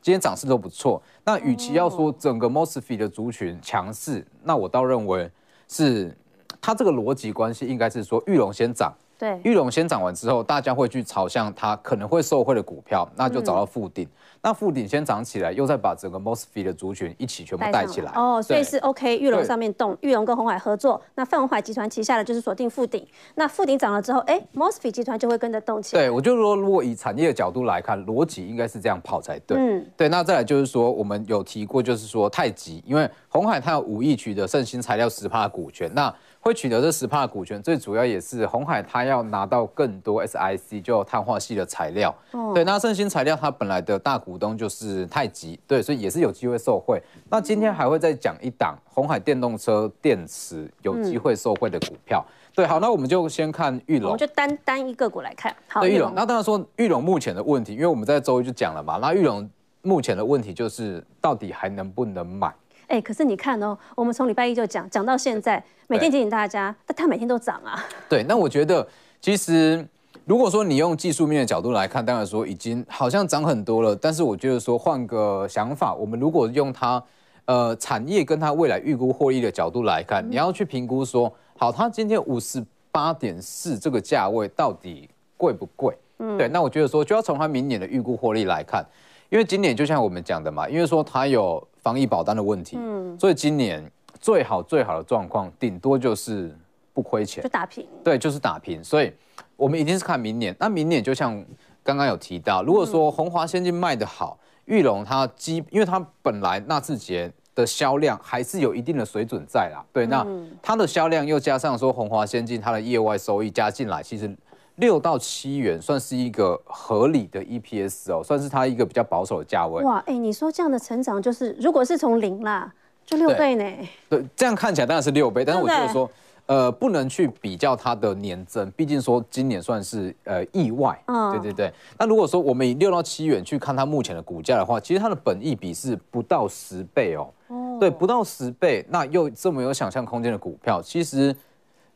[0.00, 1.02] 今天涨势都不错。
[1.22, 5.30] 那与其要说整个 MOSFET 的族群强势，那我倒认为
[5.68, 6.16] 是
[6.62, 8.90] 它这个逻辑关系应该是说玉龙先涨。
[9.22, 14.04] 对，玉龙先涨完之后，大家会去朝向它可能会受惠的股票，那就找到富鼎。
[14.04, 14.10] 嗯、
[14.42, 18.10] 那富鼎先涨起来，又再把整个 MOSFET 的族群一起全部带起来。
[18.16, 23.06] 哦，所以是 OK，玉龙上面动，玉龙跟红海合作，那泛红海集团旗下的就是锁定富鼎。
[23.36, 26.02] 那富鼎涨了之后，哎，MOSFET 集团就会跟着动起来。
[26.02, 29.56] 对，我就说，如果以产业的角度来看，逻辑应该是这样跑才对。
[29.56, 30.08] 嗯，对。
[30.08, 36.12] 那再来就是说，我们有提过，就是说太极，因为红海它有五亿取得盛兴材料十趴的股权，那。
[36.42, 42.12] 会取得这十帕的股权，最主要也是红海它要拿到更多 SiC 就碳化系的材料。
[42.32, 47.00] 哦、对，那盛兴材料它本来的大股东就是太极，对，所以也是有机会受惠。
[47.30, 52.24] 那今天还会再讲一档红海电动车电池有机会受惠的股票。
[52.26, 55.54] 嗯、对，好，那我们就先看玉龙，我们就单单一个股来看。
[55.68, 56.12] 好，玉龙。
[56.12, 58.98] 那当然说玉龙目前的问题，因为我们在周一就讲了嘛。
[59.00, 59.48] 那玉龙
[59.82, 62.52] 目前的问题就是到底还能不能买？
[62.92, 67.82] 哎，可是你看哦，我们从礼拜一就讲讲到现在，每天提醒大家，但它每天都涨啊。
[68.06, 68.86] 对，那我觉得
[69.18, 69.82] 其实
[70.26, 73.96] 如果说你用技术面的角度来看，当然说已经好像涨很多了。
[73.96, 77.02] 但是我觉得说换个想法，我们如果用它
[77.46, 85.96] 呃产业跟它未来预估获利的角度来看，你要去评估说，好，它今天五十八点四这个价位到底贵不贵？
[86.18, 88.84] 嗯，对，那我觉得说就要从它明年的预估获利来看。
[89.32, 93.90] 因为今年就像我们讲的嘛，因为说它有防疫保单的问题，嗯，所以今年
[94.20, 96.54] 最好最好的状况，顶多就是
[96.92, 97.86] 不亏钱，就打平。
[98.04, 98.84] 对，就是打平。
[98.84, 99.10] 所以
[99.56, 100.54] 我们一定是看明年。
[100.60, 101.42] 那明年就像
[101.82, 109.82] 刚刚有提到，如果说红华先进卖得好，玉龙它基，因为它本来纳智捷的销量还是有一定的水准在啦。
[109.94, 110.26] 对，那
[110.60, 114.30] 它的销量又加上说红华先进它的业外收益加进来，其实。
[114.76, 119.84] 六到七元算是一个合理的 EPS 哦，算是它一个比较保守的价位。
[119.84, 122.72] 哇，哎，你说这样的成长就是，如果是从零啦，
[123.04, 123.88] 就六倍呢？
[124.08, 126.10] 对，这样看起来当然是六倍，但是我觉得说，
[126.46, 130.98] 呃，不能去比较它的年增，毕竟说今年算是呃意外。
[131.06, 131.72] 嗯，对对对。
[131.98, 137.28] 那如果说我们以六到七元去看它目前的股价的话，其实它的本益比是不到十倍哦。
[137.48, 137.76] 哦。
[137.78, 141.36] 对，不到十倍，那又这么有想象空间的股票，其实。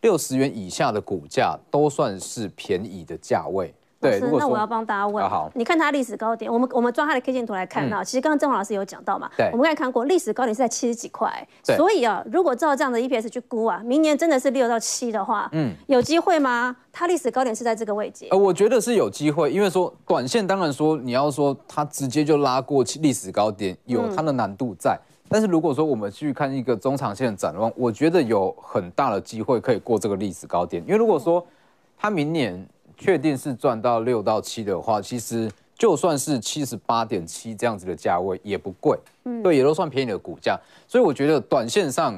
[0.01, 3.75] 六十元以下的股价都算是便宜的价位。
[3.99, 16.77] 对，那我要帮大家问，好，你看它历史高点，我们我们抓它的 K 线图来看到，其实刚刚郑华老师有讲到嘛，对，我们刚才看过历史高点是在七十几块，所以啊，如果照这样的 EPS 去估啊，明年真的是六到七的话，嗯，有机会吗？
[16.93, 18.27] 它历史高点是在这个位置？
[18.31, 25.01] 呃，我觉得是有机会，因为说短线当然说你要说它直接就拉过历史高点，有它的难度在。
[25.29, 30.83] 但是如果说我们去看一个中长线的展望，我觉得有很大的机会可以过这个历史高点。
[30.85, 31.45] 因为如果说
[31.99, 40.59] 它明年确定是赚到六到七的话，其实就算是七十八点七这样子的价位也不贵，嗯，对，也都算便宜的股价。
[40.87, 42.15] 所以我觉得短线上，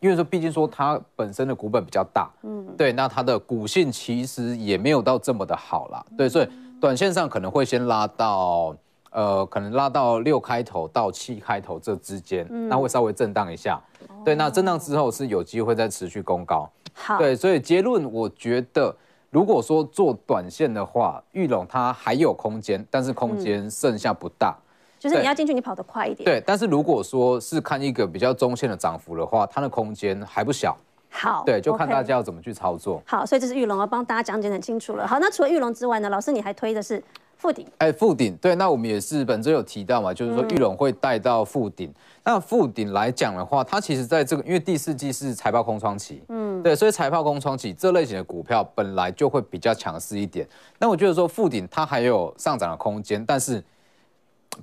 [0.00, 6.48] 因为说毕竟说它本身的股本比较大，嗯，对，那它的股性其实也没有到这么的好啦，对，所以
[6.80, 8.76] 短线上可能会先拉到。
[9.12, 13.80] 呃，可能拉到六开头到七开头这之间，嗯、那会稍微震荡一下。
[14.08, 16.68] 哦、对，那震荡之后是有机会再持续攻高。
[16.94, 18.94] 好，对，所以结论我觉得，
[19.30, 24.56] 如果说做短线的话，玉龙它还有空间，但是空间剩下不大。
[24.58, 24.64] 嗯、
[24.98, 26.24] 就是你要进去，你跑得快一点。
[26.24, 30.76] 对，但是如果说是看一个比较中线的涨幅的话，它的空间还不小。
[31.10, 33.02] 好，对，就看大家要怎么去操作。
[33.06, 35.06] 好，所以这是玉龙，我帮大家讲解很清楚了。
[35.06, 37.02] 好，那除了玉龙之外呢，老师你还推的是？
[37.42, 41.88] 富鼎，哎，富鼎，对，那我们也是本周有提到嘛，就是说玉龙会带到富鼎。
[41.88, 50.48] 嗯、那富鼎来讲的话，它其实在这个，因为第四季是财报空窗期，嗯，对，所以财报空窗期这类型的股票本来就会比较强势一点。
[50.78, 53.60] 那我觉得说富鼎它还有上涨的空间，但是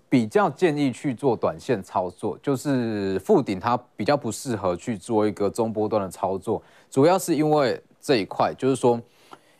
[0.08, 8.98] 比较建议去做短线操作，就是富鼎它比较不适合去做一个中波段的操作，主要是因为这一块，就是说。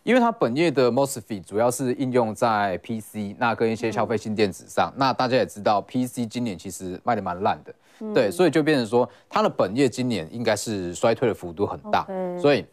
[0.04, 4.92] 因为它本业的 MOSFET 主要是应用在 PC，那跟一些消费性电子上。
[4.96, 12.08] 嗯、那大家也知道，PC 今年其实卖的蛮烂的，嗯、对，所以就变成说，它的本业今年应该是衰退的幅度很大。
[12.42, 12.66] 所以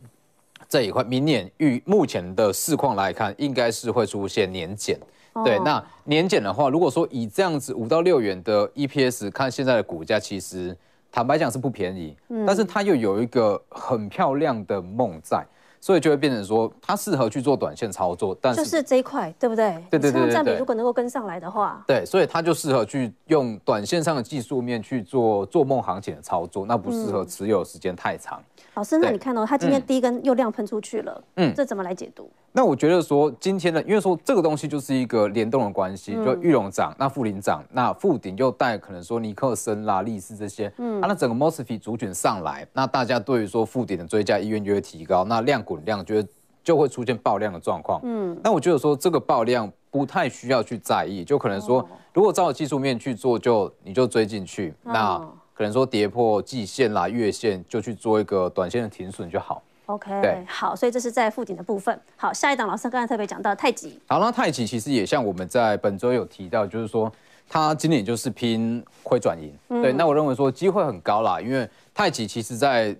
[0.69, 4.99] 这一块，明年预目前的市况来看，应该是会出现年减。
[5.33, 10.75] 哦、对，那年减的话，如果说以这样子五到六元的 EPS 看现在的股价，其实
[11.13, 15.45] 坦白讲是不便宜，嗯、但是它又有一个很漂亮的梦在。
[15.87, 19.81] 所以就会变成说，它适合去做短线操作，但是就是这一块，对不对？
[19.89, 20.33] 对对对对。
[20.33, 28.41] 占比如果能够跟上来的话，对，所以它就适合去用短线上的技术面去做做梦行情的操作，那不适合持有时间太长。
[28.41, 32.29] 嗯老师，那你看、哦、它今天第一根又量喷出去了，嗯，这怎么来解读？
[32.57, 46.27] 那我觉得说今天的，因为说这个东西就是一个联动的关系，就玉龙涨，那富林涨，那富鼎又带可能说尼克森啦、力士这些，嗯，啊那整个 MOSFET 族群上来，那大家对于说富鼎的追加意愿就会提高，那量滚量就会
[46.65, 55.21] 就会出现爆量的状况，嗯，那我觉得说这个爆量不太需要去在意，就可能说如果照技术面去做，就你就追进去，那。
[55.53, 59.63] 可能说跌破季线啦、月线，就去做一个短线的停损就好。
[59.87, 61.99] OK，好，所以这是在富鼎的部分。
[62.17, 64.01] 好，下一档老师刚才特别讲到太极。
[64.09, 67.11] 好，那太极其实也像我们在本周有提到，就是说
[67.49, 69.53] 它今年就是拼亏转盈。
[69.69, 72.97] 嗯、对，那我认为说机会很高啦，因为太极其实在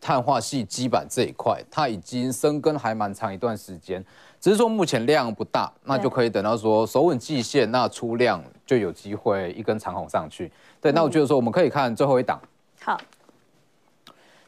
[0.00, 4.04] 碳化系基板这一块，它已经生根还蛮长一段时间。
[4.40, 10.50] 只是说目前量不大，那就可以等到说守稳季线，那出量就有机会一根长红上去。
[10.80, 12.40] 对，那我觉得说我们可以看最后一档。
[12.80, 12.96] 好，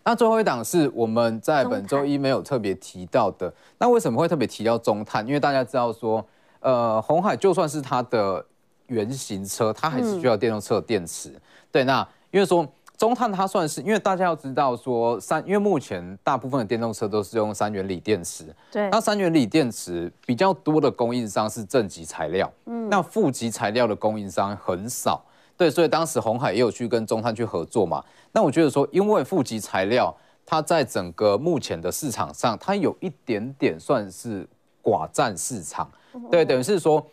[0.05, 3.53] 那最后一档是我们在本周一没有特别提到的。
[3.79, 5.27] 那为什么会特别提到中碳？
[5.27, 6.25] 因为大家知道说，
[6.61, 8.45] 呃，红海就算是它的
[8.87, 11.33] 原型车，它还是需要电动车的电池。
[11.71, 12.67] 对，那因为说。
[13.01, 25.25] 中碳它算是，因为大家要知道说三，因为目前大部分的电动车都是用三元锂电池，对，那三元锂电池比较多的供应商是正极材料，嗯，那负极材料的供应商很少，
[25.61, 28.03] 对，所以当时红海也有去跟中碳去合作嘛。
[28.33, 30.11] 那我觉得说，因为负极材料
[30.47, 34.49] 它在整个目前的市场上，它有一点点算是
[34.83, 35.87] 寡占市场，
[36.31, 37.07] 对，等于是说。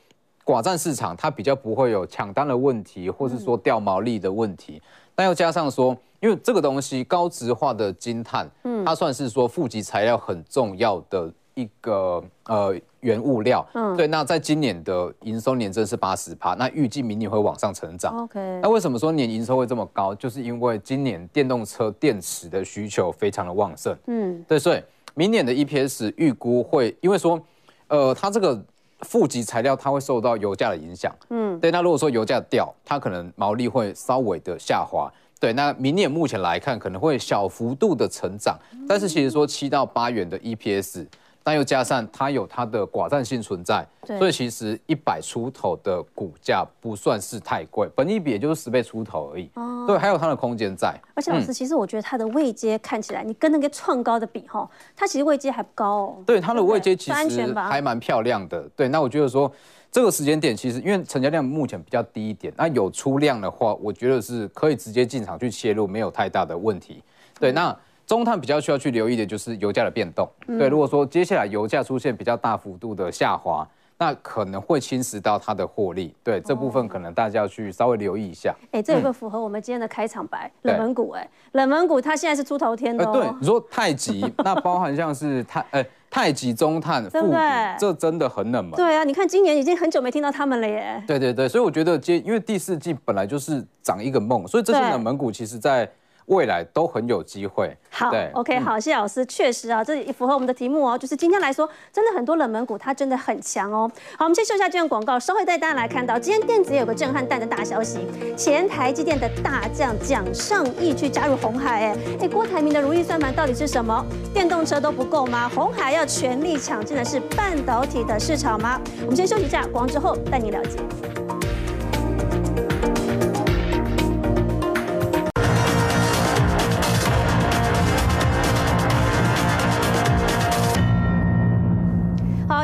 [0.45, 4.81] 寡占市场它比较不会有抢单的问题，或是说掉毛利的问题。
[5.13, 12.73] 那又加上说，因为这个东西高值化的金碳，嗯，它算是说负极材料很重要的一个呃
[13.07, 14.05] 原物料，嗯，对。
[14.07, 18.13] 那在今年的营收年增是八十趴，那预计明年会往上成长。
[18.17, 18.59] OK。
[18.61, 20.13] 那为什么说年营收会这么高？
[20.13, 24.59] 就是因为今年电动车电池的需求非常的旺盛，嗯，对。
[24.59, 24.83] 所以
[25.15, 27.41] 明年的 EPS 预估会，因为说，
[27.87, 28.61] 呃，它这个
[29.01, 31.71] 负极材料它会受到油价的影响，嗯，对。
[31.71, 35.09] 那如果说油价掉，它可能毛利会稍微的下滑。
[35.39, 41.05] 对，那明年目前来看可能会小幅度的成长，但是其实说七到八元的 EPS，
[41.47, 43.87] 但又加上它有它的寡占性存在，
[44.19, 49.49] 所以其实一百出头的股价不算是太贵，本益比也就是十倍出头而已。
[49.53, 50.93] 哦，对，还有它的空间在。
[51.15, 56.17] 而且老师，其实我觉得它的位阶看起来，你跟那个创高的比哈，它其实位阶还不高哦。
[56.25, 58.61] 对，它的位阶其实还蛮漂亮的。
[58.75, 59.49] 对，那我觉得说。
[59.89, 67.01] 这个时间点其实因为成交量目前比较低一点，那有出量的话，我觉得是可以直接进场去切入，没有太大的问题。
[67.39, 67.75] 对，那
[68.07, 70.27] 中碳比较需要去留意的就是油价的变动。
[70.47, 73.67] 对，如果说接下来油价出现比较大幅度的下滑。
[73.99, 78.55] 那可能会侵蚀到它的获利，对这部分可能大家要去稍微留意一下。
[78.65, 83.11] 哎、欸，这有个符合我们今天的开场白，嗯、冷门股哎，冷门股它现在是出头天的、哦。
[83.11, 87.31] 对，你说太极，那包含像是太哎太极中碳、富鼎，
[87.79, 88.75] 这真的很冷门。
[88.75, 91.03] 对啊，你看今年已经很久没听到他们了耶。
[91.07, 95.89] 对对对，所以我觉得今因为第四季本来就是涨一个梦，所以这些冷门股其实在。
[96.27, 97.75] 未来都很有机会。
[97.89, 99.25] 好，OK，好，谢谢老师。
[99.25, 100.97] 确实啊，这也符合我们的题目哦。
[100.97, 103.89] 就是今天来说，真的很多冷门股，它真的很强哦。
[104.17, 107.99] 好，我们先秀一下这段广告，稍后带大家来看到，今天电子也有个震撼弹的大消息，
[108.35, 111.87] 前台积电的大将蒋尚义去加入红海。
[111.87, 114.05] 哎，哎，郭台铭的如意算盘到底是什么？
[114.33, 115.49] 电动车都不够吗？
[115.55, 118.79] 红海要全力抢进的是半导体的市场吗？
[119.01, 120.77] 我们先休息一下，广告之后带你了解。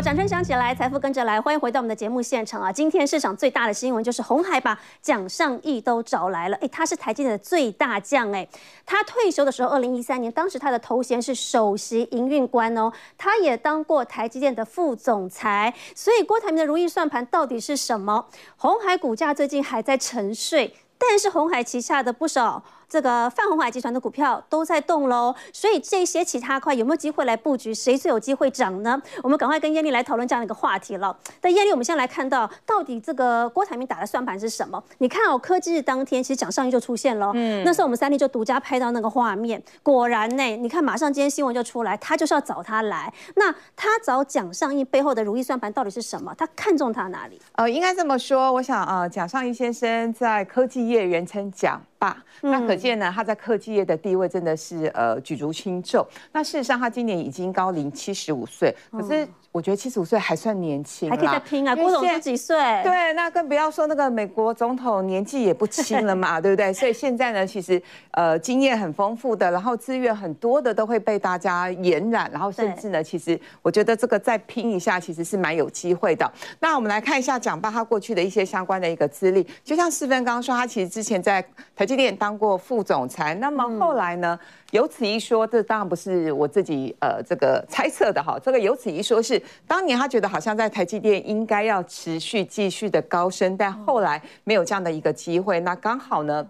[0.03, 2.69] 掌声响起来，财富跟着来，欢迎回到我们的节目现场啊！
[2.69, 8.45] 今天市场最大的新闻就是红海把蒋尚义都找来了，哎，他是台积电的最大将，哎，
[8.85, 18.27] 他退休的时候，二零一三年，当时他的头衔是首席营运官哦，他也当过台积电的副总裁，所以郭台铭的如意算盘到底是什么？
[18.57, 22.61] 红海股价最近还在沉睡，但是红海旗下的不少。
[22.87, 27.73] 这个泛鸿海集团的股票都在动喽，所以这些其他块有没有机会来布局？
[27.73, 29.01] 谁最有机会涨呢？
[29.23, 31.15] 我们赶快跟燕丽来讨论这样的一个话题了。
[31.41, 34.81] 但燕丽，我们先来看到到底这个郭台铭打的算盘是什么？
[34.99, 37.31] 你看哦，科技日当天，其实蒋尚义就出现了。
[37.33, 43.11] 嗯，那时候我们三立就独家拍到那个画面，果然呢，你看马上今天新闻就出来，他就是要找他来。
[43.35, 46.33] 那他找蒋尚义背后的如意算盘到底是什么？
[46.37, 47.41] 他看中他哪里？
[47.53, 51.81] 呃，应该这么说，我想呃，蒋尚义先生在科技业原称蒋。
[52.41, 56.05] 那可见呢，他在科技业的地位真的是呃举足轻重。
[56.31, 59.27] 那事实上，他今年已经高龄七十五岁，可是。
[59.53, 61.75] 我觉得七十五岁还算年轻，还可以再拼啊！
[61.75, 62.57] 郭总是几岁？
[62.83, 66.73] 对，那更不要说那个美国总统年纪也不轻了嘛， 对不对？
[66.73, 67.79] 所以现在呢，其实
[68.13, 76.27] 呃经验很丰富的，然后资源很多的都会被大家延揽，然后甚至呢，其实我觉得这个再拼一下，其实是蛮有机会的。
[76.59, 84.39] 那我们来看一下蒋爸他过去的一些相关的一个资历，就像四分刚刚说，他其实之前在台积电当过副总裁，那么后来呢？
[84.41, 88.39] 嗯有此一说，这当然不是我自己呃这个猜测的哈。
[88.43, 95.59] 这个有此一说是当年他觉得好像在台积电应该要持续继续的高升，但后来没有这样的一个机会。
[95.59, 96.43] 那刚好呢，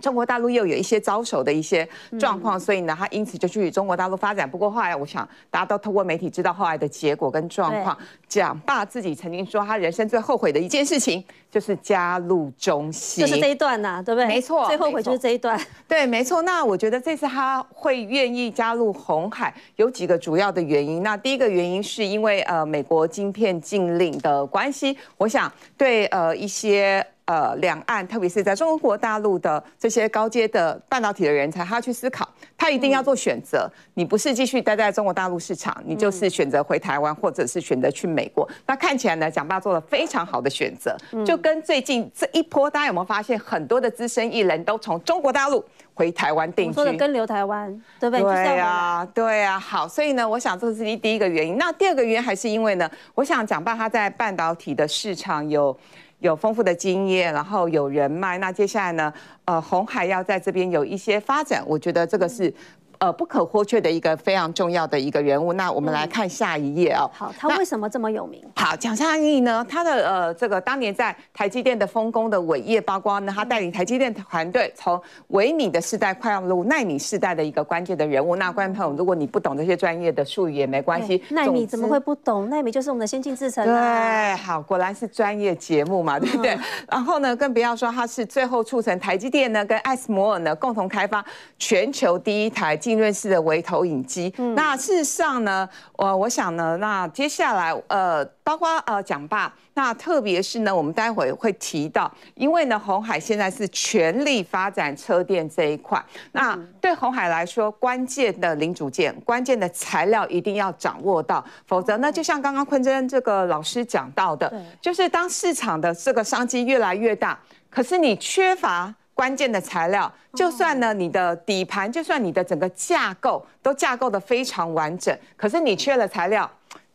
[0.00, 4.48] 中国大陆又有一些招手的一些状况，所以呢，他因此就去中国大陆发展。
[4.48, 7.96] 不过后来我想大家都透过媒体知道后来的结果跟状况。
[8.28, 11.24] 蒋爸自己曾经说，他人生最后悔的一件事情。
[11.50, 14.26] 就是加入中芯，就是这一段呐、啊，对不对？
[14.26, 15.58] 没错，最后悔就是这一段。
[15.88, 16.42] 对，没错。
[16.42, 21.02] 那我觉得这次他会愿意加入红海，有几个主要的原因。
[21.02, 33.70] 那第一个原因是因为呃美国晶片禁令的关系，我想对呃一些呃两岸，特别是在中国大陆的这些高阶的半导体的人才，他要去思考，他一定要做选择。
[33.72, 38.46] 嗯、你不是继续待在中国大陆市场，你就是选择回台湾，或者是选择去美国。
[38.66, 41.38] 那看起来呢，蒋爸做了非常好的选择，就。
[41.40, 45.64] 跟最近这一波，大家有没有发现很多的资深艺人都从中国大陆
[45.94, 46.74] 回台湾定居？
[46.74, 47.70] 说的跟留台湾，
[48.00, 48.24] 对不对？
[48.24, 49.56] 对呀，对呀。
[49.56, 51.56] 好，所以呢，我想这是第第一个原因。
[51.56, 55.74] 那第二个原因还是因为呢，我想蒋爸他在半导体的市场有
[56.20, 58.38] 有丰富的经验，然后有人脉。
[58.38, 59.12] 那接下来呢，
[59.44, 62.52] 呃，红海要在这边有一些发展，我觉得这个是。
[62.98, 65.52] 呃不可或缺的一个非常重要的一个人物。
[65.52, 67.10] 那我们来看下一页哦。
[67.12, 68.44] 好，他为什么这么有名？
[68.56, 78.36] 好，蒋尚义呢，他的呃这个当年在台积电的丰功的伟业，包括呢他带领台积电团队从微米的世代快要入奈米世代的一个关键的人物。
[78.36, 82.48] 那观众朋友，如果你不懂这些专业的术语也没关系，奈米怎么会不懂？
[82.48, 83.64] 奈米就是我们的先进制程。
[83.64, 86.54] 对，好，果然是专业节目嘛，对不对？
[86.54, 91.24] 嗯、然后呢，更不要说他是最后促成台积电呢跟艾斯摩尔呢共同开发
[91.58, 94.32] 全球第一台浸润式的微投影机。
[94.38, 106.02] 嗯、那事实上呢，我我想呢，那接下来呃，包括呃蒋爸，那特别是呢，我们待会会提到，因为呢，红海现在是全力发展车电这一块。
[106.32, 126.48] 那对红海来说，关键的零组件、关键的材料一定要掌握到，否则呢，就像刚刚坤真这个老师讲到的，就是当市场的这个商机越来越大，可是你缺乏关键的材料，就算呢你的底盘，就算你的整个架构都架构得非常完整，可是你缺了材料。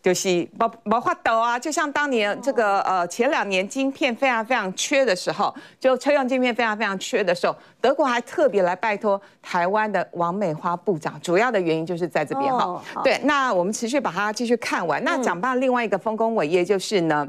[0.03, 0.28] 就是
[0.59, 12.65] 没没法度啊，就像当年这个呃前两年晶片非常非常缺的时候，就车用晶片非常非常缺的时候，德国还特别来拜托台湾的王美花部长，主要的原因就是在这边哈。
[12.65, 15.01] 哦、对，那我们持续把它继续看完。
[15.05, 17.26] 那讲到另外一个丰功伟业，就是呢，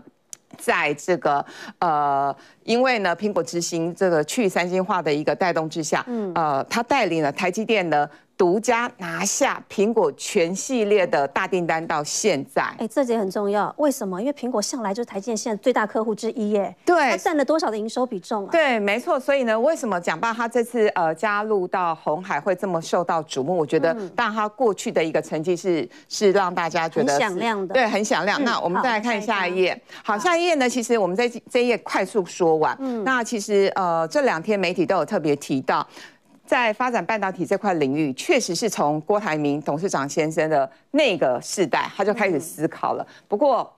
[0.55, 1.45] 在这个
[1.79, 8.09] 呃，因为呢苹果执行这个去三星化的一个带动之下，嗯，呃，它带领了台积电呢。
[8.37, 13.73] 独家拿下苹果全系列的大订单，到现在，哎，这也很重要。
[13.79, 14.21] 为什么？
[14.21, 16.75] 因为苹果向来就是台积电现在最大客户之一耶。
[16.85, 18.49] 对，它占了多少的营收比重啊？
[18.51, 19.21] 对，没错。
[19.21, 23.57] 所以呢，为什么蒋爸他这次呃加入到红海会这么受到瞩目？
[23.57, 28.43] 我觉得，当然他过去的一个成绩是是让大家觉得很响亮的，对，很响亮。
[28.43, 29.81] 嗯、那我们再来看下一页。
[30.03, 32.77] 好，下一页呢，其实我们在这一页快速说完。
[32.81, 35.87] 嗯，那其实呃这两天媒体都有特别提到。
[36.47, 43.07] 在发展半导体这块领域，确实是从郭台铭董事长先生的那个世代，他就开始思考了。
[43.27, 43.75] 不过，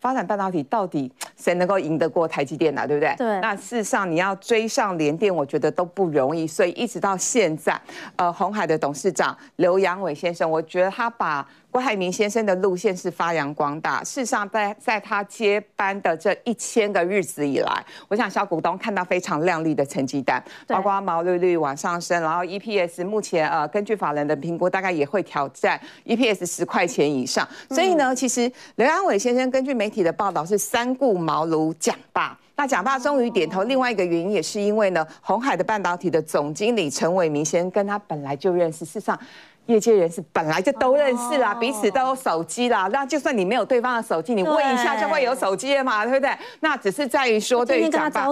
[0.00, 2.86] 发展半导体到底谁能够赢得过台积电呢？
[2.86, 3.14] 对不对？
[3.16, 3.40] 对。
[3.40, 6.46] 那事实上，你要追上联电，我觉得都不容易。
[6.46, 7.80] 所以一直到现在，
[8.16, 11.46] 呃，红海的董事长刘扬伟先生，我觉得他把。
[11.70, 14.02] 郭台铭先生的路线是发扬光大。
[14.02, 27.48] 事实上，在在他接班的这一千个日子以来，我想小股东看到非常亮丽的成绩单，包括毛利率往上升，然后 EPS 目前呃根据法人的评估，大概也会挑战 EPS 十块钱以上。
[27.68, 32.36] 所以呢，其实刘安伟先生根据媒体的报道是三顾茅庐蒋爸。
[32.56, 39.18] 那蒋爸终于点头，另外一个原因也是因为呢，红海的半导体的总经理陈伟明先生跟他本来就认识，事实上。
[39.70, 42.88] 业界人士本来就都认识啦，彼此都有手机啦。
[42.92, 46.36] 那就算你没有对方的手机，你问一下就会有手机了嘛，对不对？
[46.58, 48.26] 那只是在于说，对于蒋爸，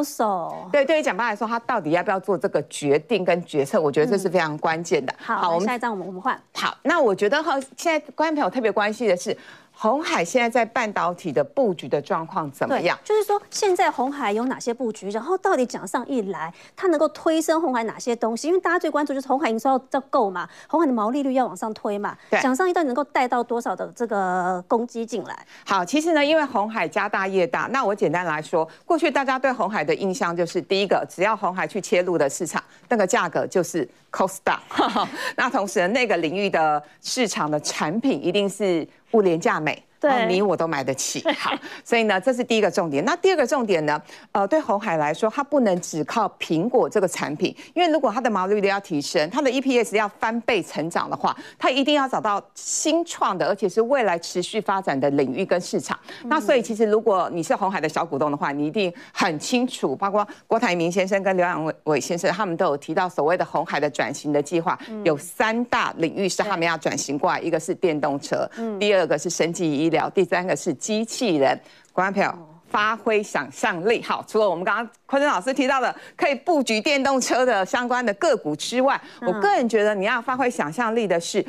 [0.72, 3.80] 对，对于蒋爸来说，他到底要不要做这个决定跟决策？
[3.80, 5.14] 我觉得这是非常关键的。
[5.18, 6.38] 好，我们下一张我们我们换。
[6.54, 9.36] 好，那我觉得哈，现在观众朋友特别关心的是。
[9.80, 12.98] 鸿海现在在半导体的布局的状况怎么样？
[13.04, 15.08] 就是说，现在红海有哪些布局？
[15.10, 18.48] 然后到底蒋上一来，它能够推升红海哪些东西？
[18.48, 22.18] 因为大家最关注就是红海营收要要够嘛，红海的毛利率要往上推嘛。
[22.28, 25.46] 对，蒋尚义到底能够带到多少的这个攻击进来？
[25.64, 34.58] 好，其实呢，因为红海家大业大，那我简单来说，过去大家对红海的印象就是，第一个，只要红海去切入的市场，那个价格就是 cost down。
[35.36, 39.87] 那同时，那个领域的市场的产品一定是物廉价美。
[40.00, 41.52] 对，你我都买得起，好，
[41.84, 43.04] 所以呢，这是第一个重点。
[43.04, 44.00] 那第二个重点呢？
[44.30, 55.98] 呃，对红海来说，它不能只靠苹果这个产品，因为如果它的毛利率要提升，它的 EPS 要翻倍成长的话，它一定要找到新创的，而且是未来持续发展的领域跟市场。
[56.22, 69.87] 嗯、那所以，其实如果你是红海的小股东的话，你一定很清楚，包括郭台铭先生跟刘扬伟先生，他们都有提到所谓的红海的转型的计划，嗯、有三大领域是他们要转型过来，一个是电动车，嗯、第二个是生技医。
[69.88, 71.58] 医疗，第三个是机器人，
[71.92, 74.02] 观众朋友发挥想象力。
[74.02, 81.44] 好，除了我们刚刚坤真老师提到的可以布局电动车的相关的个股之外，我个人觉得你要发挥想象力的是，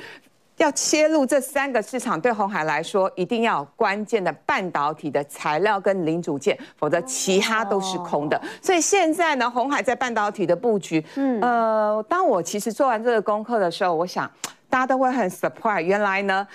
[0.56, 2.20] 要切入这三个市场。
[2.20, 8.42] 对红海来说，一定要有关键的半导体的材料跟零组件，否则其他都是空的。
[8.62, 14.30] 所以现在呢，红海在半导体的布局，嗯，呃，当我其实做完这个功课的时候，我想
[14.70, 16.48] 大家都会很 surprise，原来呢。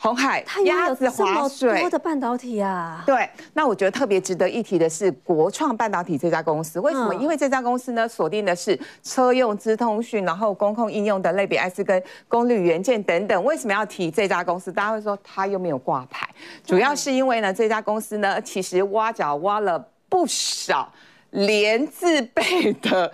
[0.00, 7.12] 鸿海鸭子划水多的半导体啊，对，那我觉得特别值得一提的是国创半导体这家公司，为什么？
[7.16, 13.42] 因为这家公司呢，锁定的是车用资通讯，然后工控应用的类比 IC 跟功率元件等等。
[13.42, 14.70] 为什么要提这家公司？
[14.70, 16.28] 大家会说它又没有挂牌，
[16.64, 20.92] 主要是因为呢，这家公司呢，其实挖角挖了不少
[21.30, 23.10] 连字辈的。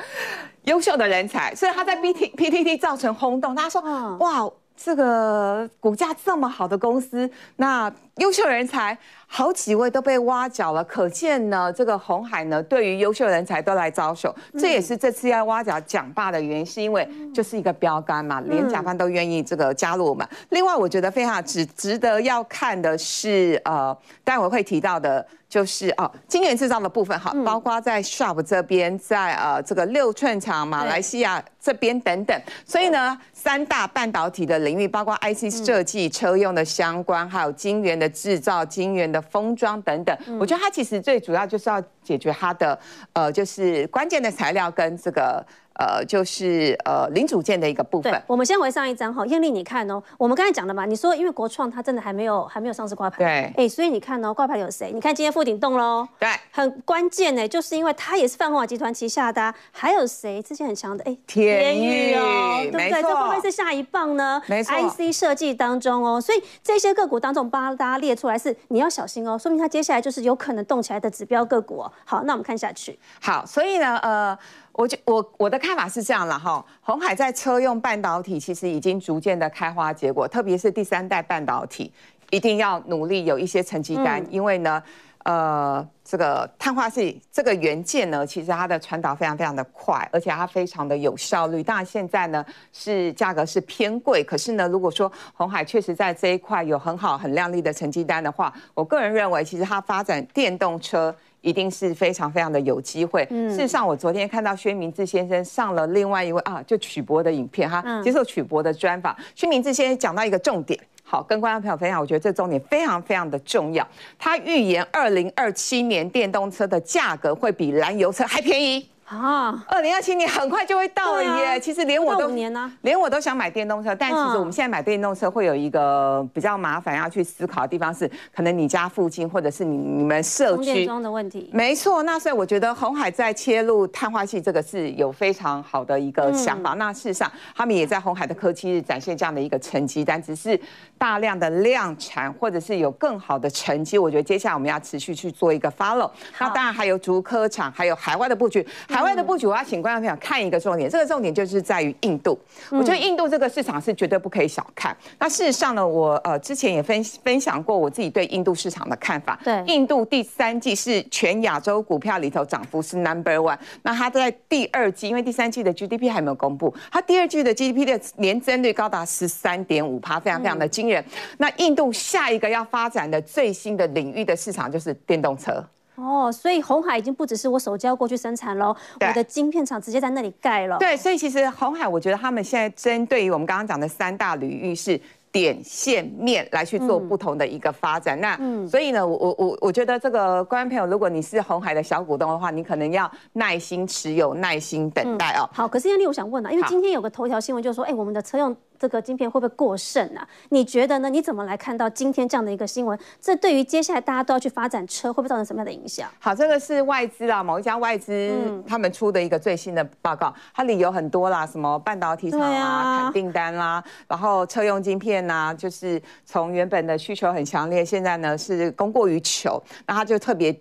[0.65, 3.55] 优秀的人才，所以他在 B T P T T 造成轰动。
[3.55, 3.83] 他说
[4.19, 4.51] ：“哇，
[4.85, 8.99] 这个股价这么好的公司，那优秀人才。”
[9.37, 17.05] 好几位都被挖角了，可见呢，这个红海呢，对于优秀人才都来招手，这也是这次要挖角蒋爸的原因，是因为
[17.35, 20.25] 就是一个标杆嘛，连甲方都愿意这个加入我们。
[20.51, 39.24] 另外，我觉得非常值值得要看的是，呃，待会会提到的，就是哦，晶圆制造的部分哈，包括在 Sharp 这边，在呃这个六寸厂马来西亚这边等等，所以呢，三大半导体的领域，包括 IC 设计、车用的相关，还有晶圆的制造、晶圆的。
[39.31, 42.79] 封装等等，我觉得它其实最主要就是要解决它的，
[43.13, 45.45] 呃，就是关键的材料跟这个。
[45.75, 48.13] 呃，就是呃零组件的一个部分。
[48.13, 53.19] 对，我们先回上一张哈，艳丽你看哦，我们刚才讲的嘛，你说因为国创它真的还没有还没有上市挂牌，
[53.57, 54.91] 对，哎，所以你看哦，挂牌有谁？
[54.93, 61.03] 你看今天富鼎动喽，对，很关键呢，就是因为它也是泛华集团旗下的，啊，还有谁之前很强的？
[61.05, 62.91] 哎，天宇哦，对不对？
[62.91, 64.41] 这会不会是下一棒呢？
[64.47, 71.93] 没错，IC 设计当中哦，所以这些个股当中，帮大家列出来是你要小心哦，说明它接下来就是有可能动起来的指标个股哦。
[72.05, 72.99] 好，那我们看下去。
[73.21, 74.39] 好，所以呢，呃。
[74.75, 81.93] 我就我我的看法是这样了哈，红海在车用半导体其实已经逐渐的开花结果，特别是第三代半导体，
[82.31, 84.83] 一定要努力有一些成绩单，因为呢，
[85.23, 91.63] 呃，这个碳化矽这个元件呢，其实它的传导非常非常的快，而且它非常的有效率。
[91.63, 101.15] 当然现在呢是价格是偏贵，可是呢，如果说红海确实在这一块有很好很亮丽的成绩单的话，我个人认为其实它发展电动车。
[101.45, 103.25] 一定是非常非常的有机会。
[103.27, 109.15] 事实上，我昨天看到薛明志先生上了另外一位啊，就曲博的影片，哈，接受曲博的专访。
[109.35, 113.87] 薛明志先生讲到一个重点，好，跟观众朋友分享，我觉得这重点非常非常的重要。
[114.19, 118.89] 他预言二零二七年电动车的价格会比燃油车还便宜。
[119.07, 121.45] 啊，二零二七年很快就会到了耶！
[121.57, 131.51] 啊、其实连我都年、啊、连我都想买电动车，但其实我们现在买电动车会有一个比较麻烦要去思考的地方是，可能你家附近或者是你你们社区中的问题。
[131.53, 136.73] 没错，那所以我觉得红海在切入碳化器这个是有非常好的一个想法。
[136.73, 140.59] 嗯、那事实上，他们也在红海的科技日展现这样的一个成绩单，只是
[140.97, 143.99] 大量的量产或者是有更好的成绩。
[143.99, 146.11] 我觉得接下来我们要持续去做一个 follow。
[146.39, 148.67] 那当然还有竹科厂，还有海外的布局。
[148.95, 152.39] 海外的布局，我要请观众朋友看一个重点，这个重点就是在于印度。
[152.71, 154.97] 我觉得印度这个市场是绝对不可以小看。
[155.19, 159.37] 那事实上呢，我呃之前也分分享过我自己对印度市场的看法。
[159.43, 163.59] 对，印度第三季是全亚洲股票里头涨幅是 number one。
[163.83, 171.05] 那它在第二季，因为第三季的 GDP 还没有公布，它第二季的 GDP 的年增率高达十三点五趴，非常非常的惊人。
[171.39, 175.61] 那印度下一个要发展的最新的领域的市场就是电动车。
[175.97, 180.79] 哦，所以红海已经不只是我手交过去生产喽，我的晶片厂直接在那里盖了。
[180.79, 188.19] 对，所以其实红海，我觉得他们现在针对于我们刚刚讲的三大领域是点线面来去做不同的一个发展。
[188.19, 195.49] 嗯、那、嗯、所以呢，我我我我觉得这个观众朋友，如果你是红海的小股东的话，你可能要耐心持有，耐心等待哦。
[195.53, 198.57] 嗯、好，可是艳丽，我想问啊，因为今天有个头条新闻，就是说，哎好，我们的车用。
[198.79, 200.27] 这个晶片会不会过剩啊？
[200.51, 201.09] 你觉得呢？
[201.09, 202.99] 你怎么来看到今天这样的一个新闻？
[203.21, 206.09] 这对于接下来大家都要去发展车，会不会造成什么样的影响？
[206.19, 220.55] 好，这个是外资啊，某一家外资他们出的一个最新的报告，嗯、它理由很多啦，什么半导体厂啊，砍订单啦，然后车用晶片呐、啊，就是从原本的需求很强烈，现在呢是供过于求，那他就特别。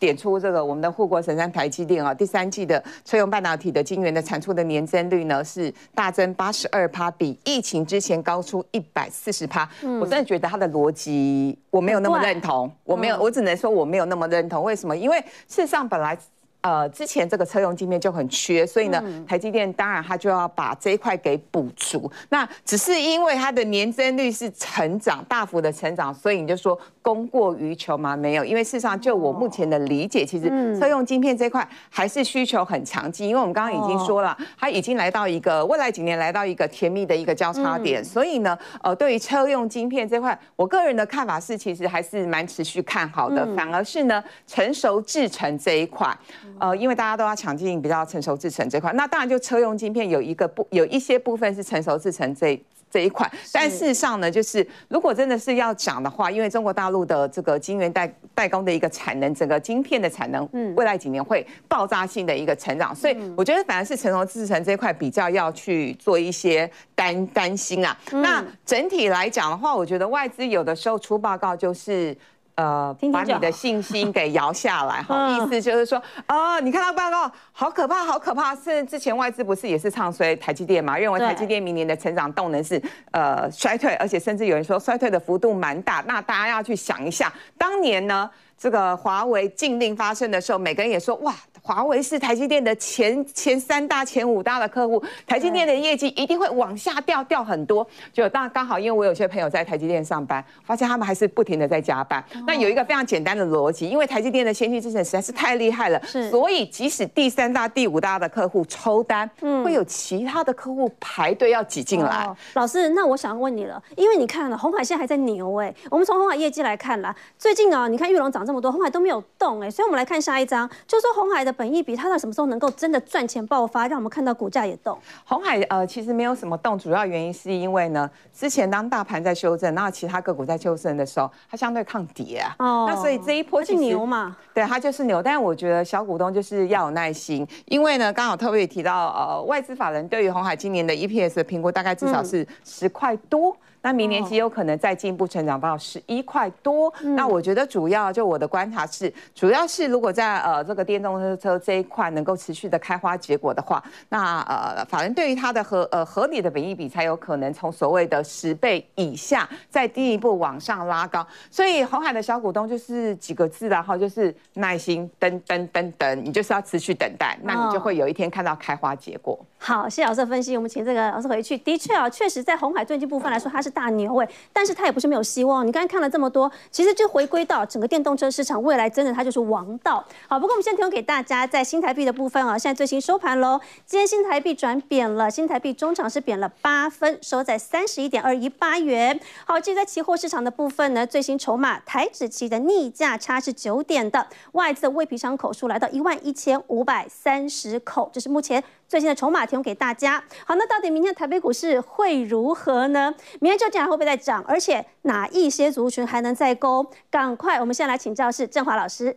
[0.00, 9.68] 点出这个我们的护国神山台积电啊，第三季的车用半导体的晶圆的产出的年增率呢是大增八十二趴，比疫情之前高出一百四十趴。
[10.00, 14.64] 我真的觉得它的逻辑我没有那么认同，我没有，我只能说我没有那么认同。
[14.64, 14.96] 为什么？
[14.96, 16.18] 因为事实上本来。
[16.62, 22.10] 呃，之前这个车用晶片就很缺，所以呢，台积电当然它就要把这一块给补足。
[22.28, 28.14] 那只是因为它的年增率是成长，大幅的成长，所以你就说供过于求吗？
[28.14, 46.14] 没有，因为事实上就我目前的理解，其实车用晶片这块还是需求很强劲，因为我们刚刚已经说了，它已经来到一个未来几年来到一个甜蜜的一个交叉点，所以呢，呃，对于车用晶片这块，我个人的看法是，其实还是蛮持续看好的，反而是呢，成熟制成这一块。
[46.60, 67.96] 呃，因为大家都要抢进比较成熟制程这块，那当然就车用晶片有一个部有一些部分是成熟制程这这一块，但事实上呢，就是如果真的是要讲的话，因为中国大陆的这个晶圆代代工的一个产能，整个晶片的产能，嗯，未来几年会爆炸性的一个成长，所以我觉得反而是成熟制程这一块比较要去做一些担担心啊。
[68.10, 72.14] 那整体来讲的话，我觉得外资有的时候出报告就是。
[72.60, 75.96] 呃，把你的信心给摇下来哈， 嗯、意思就是说，
[76.26, 78.54] 啊、呃，你看到报告，好可怕，好可怕。
[78.54, 80.98] 是之前外资不是也是唱衰台积电嘛？
[80.98, 82.80] 认为台积电明年的成长动能是
[83.12, 86.04] 呃衰退，而且甚至有人说衰退的幅度蛮大。
[86.06, 88.28] 那大家要去想一下，当年呢，
[88.60, 91.34] 这个华为禁令发生的时候，每个人也说哇。
[91.62, 97.86] 华为是台积电的前前三大、前五大的客户，台积电的业绩一定会往下掉，掉很多。
[98.14, 102.24] 就当刚好，因为我有些朋友在台积电上班，发现他们还是不停的在加班。
[102.46, 106.30] 那有一个非常简单的逻辑，因为台积电的先进制程实在是太厉害了，是。
[106.30, 112.26] 所以即使第三大、第五大的客户抽单，嗯，会有其他的客户排队要挤进来。
[112.54, 121.52] 老师，那我想问你了，因为你看了红海现在还在牛哎，我们从红海业绩来看啦，最近啊，你看玉龙涨这么多，红海都没有动哎，所以我们来看下一张，就说红海的。
[121.52, 124.98] 本益比它到什么时候能够真的赚钱爆发，让我们看到股价也动？
[125.24, 132.56] 红海呃其实没有什么动，主要原因是因为呢，之前当大盘在修正，然后其他个股在修正的时候，它相对抗跌啊。
[132.58, 132.86] 哦。
[132.88, 134.36] 那所以这一波是牛嘛？
[134.54, 135.22] 对，它就是牛。
[135.22, 143.52] 但是我觉得小股东就是要有耐心，因为呢，刚好特别提到呃，外资法人对于红海今年的 EPS 的评估大概至少是十块多。
[143.52, 146.92] 嗯那明年极有可能再进一步成长到十一块多。
[147.02, 161.26] 嗯、那我觉得主要就我的观察是，主要是如果在呃这个电动车这一块能够持续的开花结果的话，那呃法人对于它的合呃合理的本益比才有可能从所谓的十倍以下再进一步往上拉高。
[161.50, 169.38] 所以红海的小股东就是几个字然后就是耐心等等等等，你就是要持续等待，那你就会有一天看到开花结果。
[169.58, 170.56] 好，谢谢老师的分析。
[170.56, 171.56] 我们请这个老师回去。
[171.58, 175.66] 的确啊，确实在红海最近部分来说，它是大牛位，但是它也不是没有希望。
[175.66, 180.04] 你刚才看了这么多，其实就回归到整个电动车市场未来，真的它就是王道。
[180.28, 183.60] 好，不过我们先提供给大家，在新台币的部分啊，现在最新收盘喽。
[183.86, 189.18] 今天新台币转贬了，新台币中场是贬了八分，收在三十一点二一八元。
[189.44, 198.62] 好，至于在期货市场的部分呢，最新筹码台指期的逆价差是九点的，外资的未平仓口数来到一万一千五百三十口，这是目前。
[198.88, 200.20] 最新的筹码提供给大家。
[200.44, 203.14] 好，那到底明天台北股市会如何呢？
[203.38, 204.42] 明天究竟还会不会再涨？
[204.48, 206.86] 而且哪一些族群还能再攻？
[207.10, 209.14] 赶快，我们先来请教是正华老师。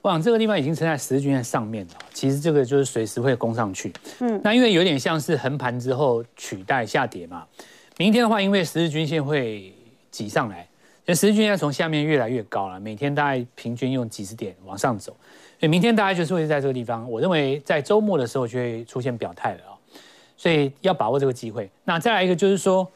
[0.00, 3.92] 我想这个地方已经撑在十日均线上面了，其实这个就是随时会攻上去。
[4.20, 7.44] 嗯，那因为有点像是横盘之后取代下跌嘛。
[7.98, 9.70] 明天的话，因为十日均线会
[10.10, 10.66] 挤上来，
[11.04, 15.14] 那十日均线从下面越来越高了，每天大概平均用几十点往上走。
[15.60, 19.76] 所以明天大概就是会在这个地方，我认为在周末的时候就会出现表态了啊，
[20.38, 21.70] 所以要把握这个机会。
[21.84, 22.86] 那再来一个就是说，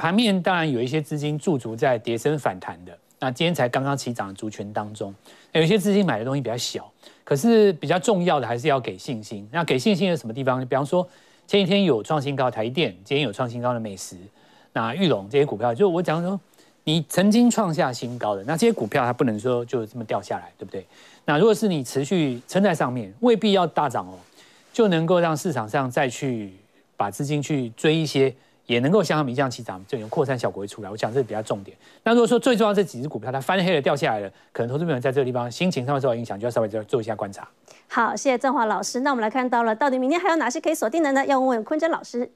[0.00, 5.14] 盘面当然有一些资金驻足在跌升反弹的，那今天才刚刚起涨的族群当中，
[5.52, 6.90] 有一些资金买的东西比较小，
[7.22, 9.46] 可是比较重要的还是要给信心。
[9.52, 10.58] 那给信心的什么地方？
[10.64, 11.06] 比方说
[11.46, 14.16] 前几天有创新高台电，今天有创新高的美食，
[14.72, 16.40] 那裕隆这些股票，就我讲说，
[16.84, 20.86] 你曾经创下新高的那这些股票，它不能说就这么掉下来，对不对？
[21.26, 24.14] 那如果是你持续撑在上面，未必要大涨哦，
[24.72, 26.54] 就能够让市场上再去
[26.96, 28.34] 把资金去追一些，
[28.70, 30.88] 也能够像他们一样起涨，就有扩散效果会出来。
[30.88, 31.76] 我讲这是比较重点。
[32.04, 37.48] 那如果说最重要这几只股票它翻黑了掉下来了，可能投资朋友在这个地方心情上会受到影响，就要稍微做做一下观察。
[37.88, 39.00] 好，谢谢正华老师。
[39.00, 41.26] 那我们来看到了，到底明天还有哪些可以锁定的呢？
[41.26, 42.30] 要问问坤真老师。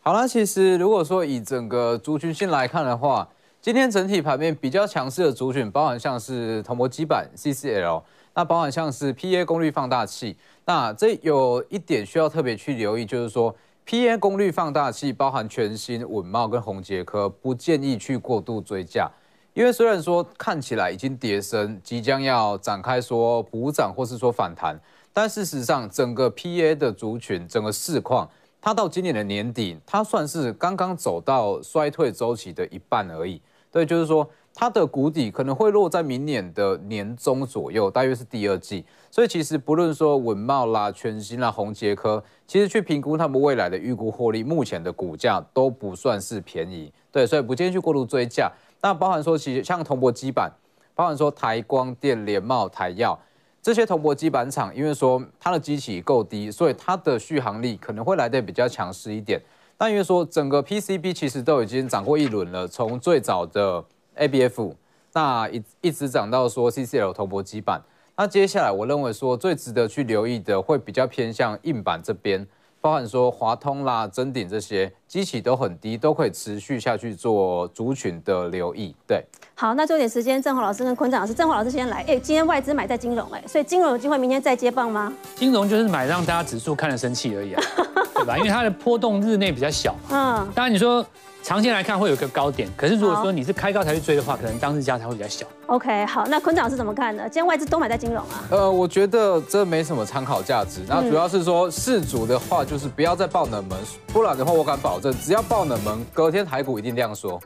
[0.00, 3.28] 好了，其实如果说以整个族群性来看的话。
[3.64, 8.02] 今天整体盘面比较强势的族群，包含像是铜箔基板 CCL，
[8.34, 10.36] 那包含像是 PA 功率放大器，
[10.66, 13.56] 那这有一点需要特别去留意，就是说
[13.86, 19.10] PA 功率放大器包含全新稳懋跟宏杰科，不建议去过度追价，
[19.52, 24.80] 因为虽然说看起来已经跌深，即将要展开说补涨或是说反弹，
[25.12, 28.28] 但事实上整个 PA 的族群整个市况。
[28.62, 33.38] 它到今年的年底，它算是刚刚走到衰退周期的一半而已。
[33.70, 34.26] 对，就是说
[34.56, 38.84] 它的谷底可能会落在明年的年中左右，大约是第二季。
[39.10, 46.92] 所以其实不论说文茂啦、全新啦、宏捷科，其实去评估他们未来的预估获利，目前的股价都不算是便宜。
[47.10, 48.50] 对，所以不建议去过度追价。
[48.80, 50.52] 那包含说，其实像铜箔基板，
[50.94, 53.18] 包含说台光电、联茂、台药
[53.60, 59.40] 这些铜箔基板厂，因为说它的基期够低，所以它的续航力可能会来得比较强势一点。
[59.76, 63.84] 但因为说整个 PCB 其实都已经涨过一轮了，从最早的
[64.16, 64.72] ABF，
[65.12, 67.80] 那一一直涨到说 CCL 铜箔基板，
[68.16, 72.46] 那接下来我认为说最值得去留意的会比较偏向硬板这边，
[72.80, 78.94] 包含说华通啦、臻鼎这些机器都很低，都可以持续下去做族群的留意。
[79.06, 82.04] 对，好，那最后点时间，正华老师跟坤正老师，正华老师先来。
[82.06, 85.12] 哎，今天外资买在金融，哎，所以金融有机会明天再接棒吗？
[85.34, 87.62] 金融就是买让大家指数看了生气而已啊。
[88.14, 88.38] 对吧？
[88.38, 91.04] 因为它的波动日内比较小，嗯，当然你说
[91.44, 95.44] 长线来看会有一个高点，可是如果说你是开高才去追的话，可能当日价才会比较小。
[95.66, 97.22] OK，好，那坤长是怎么看的？
[97.24, 98.44] 今天外资都买在金融啊？
[98.50, 100.80] 呃，我觉得这没什么参考价值。
[100.88, 107.38] 那主要是说，市主的话就是不要再爆冷门，不然的话我敢保证，只要爆冷门，隔天台股一定量缩。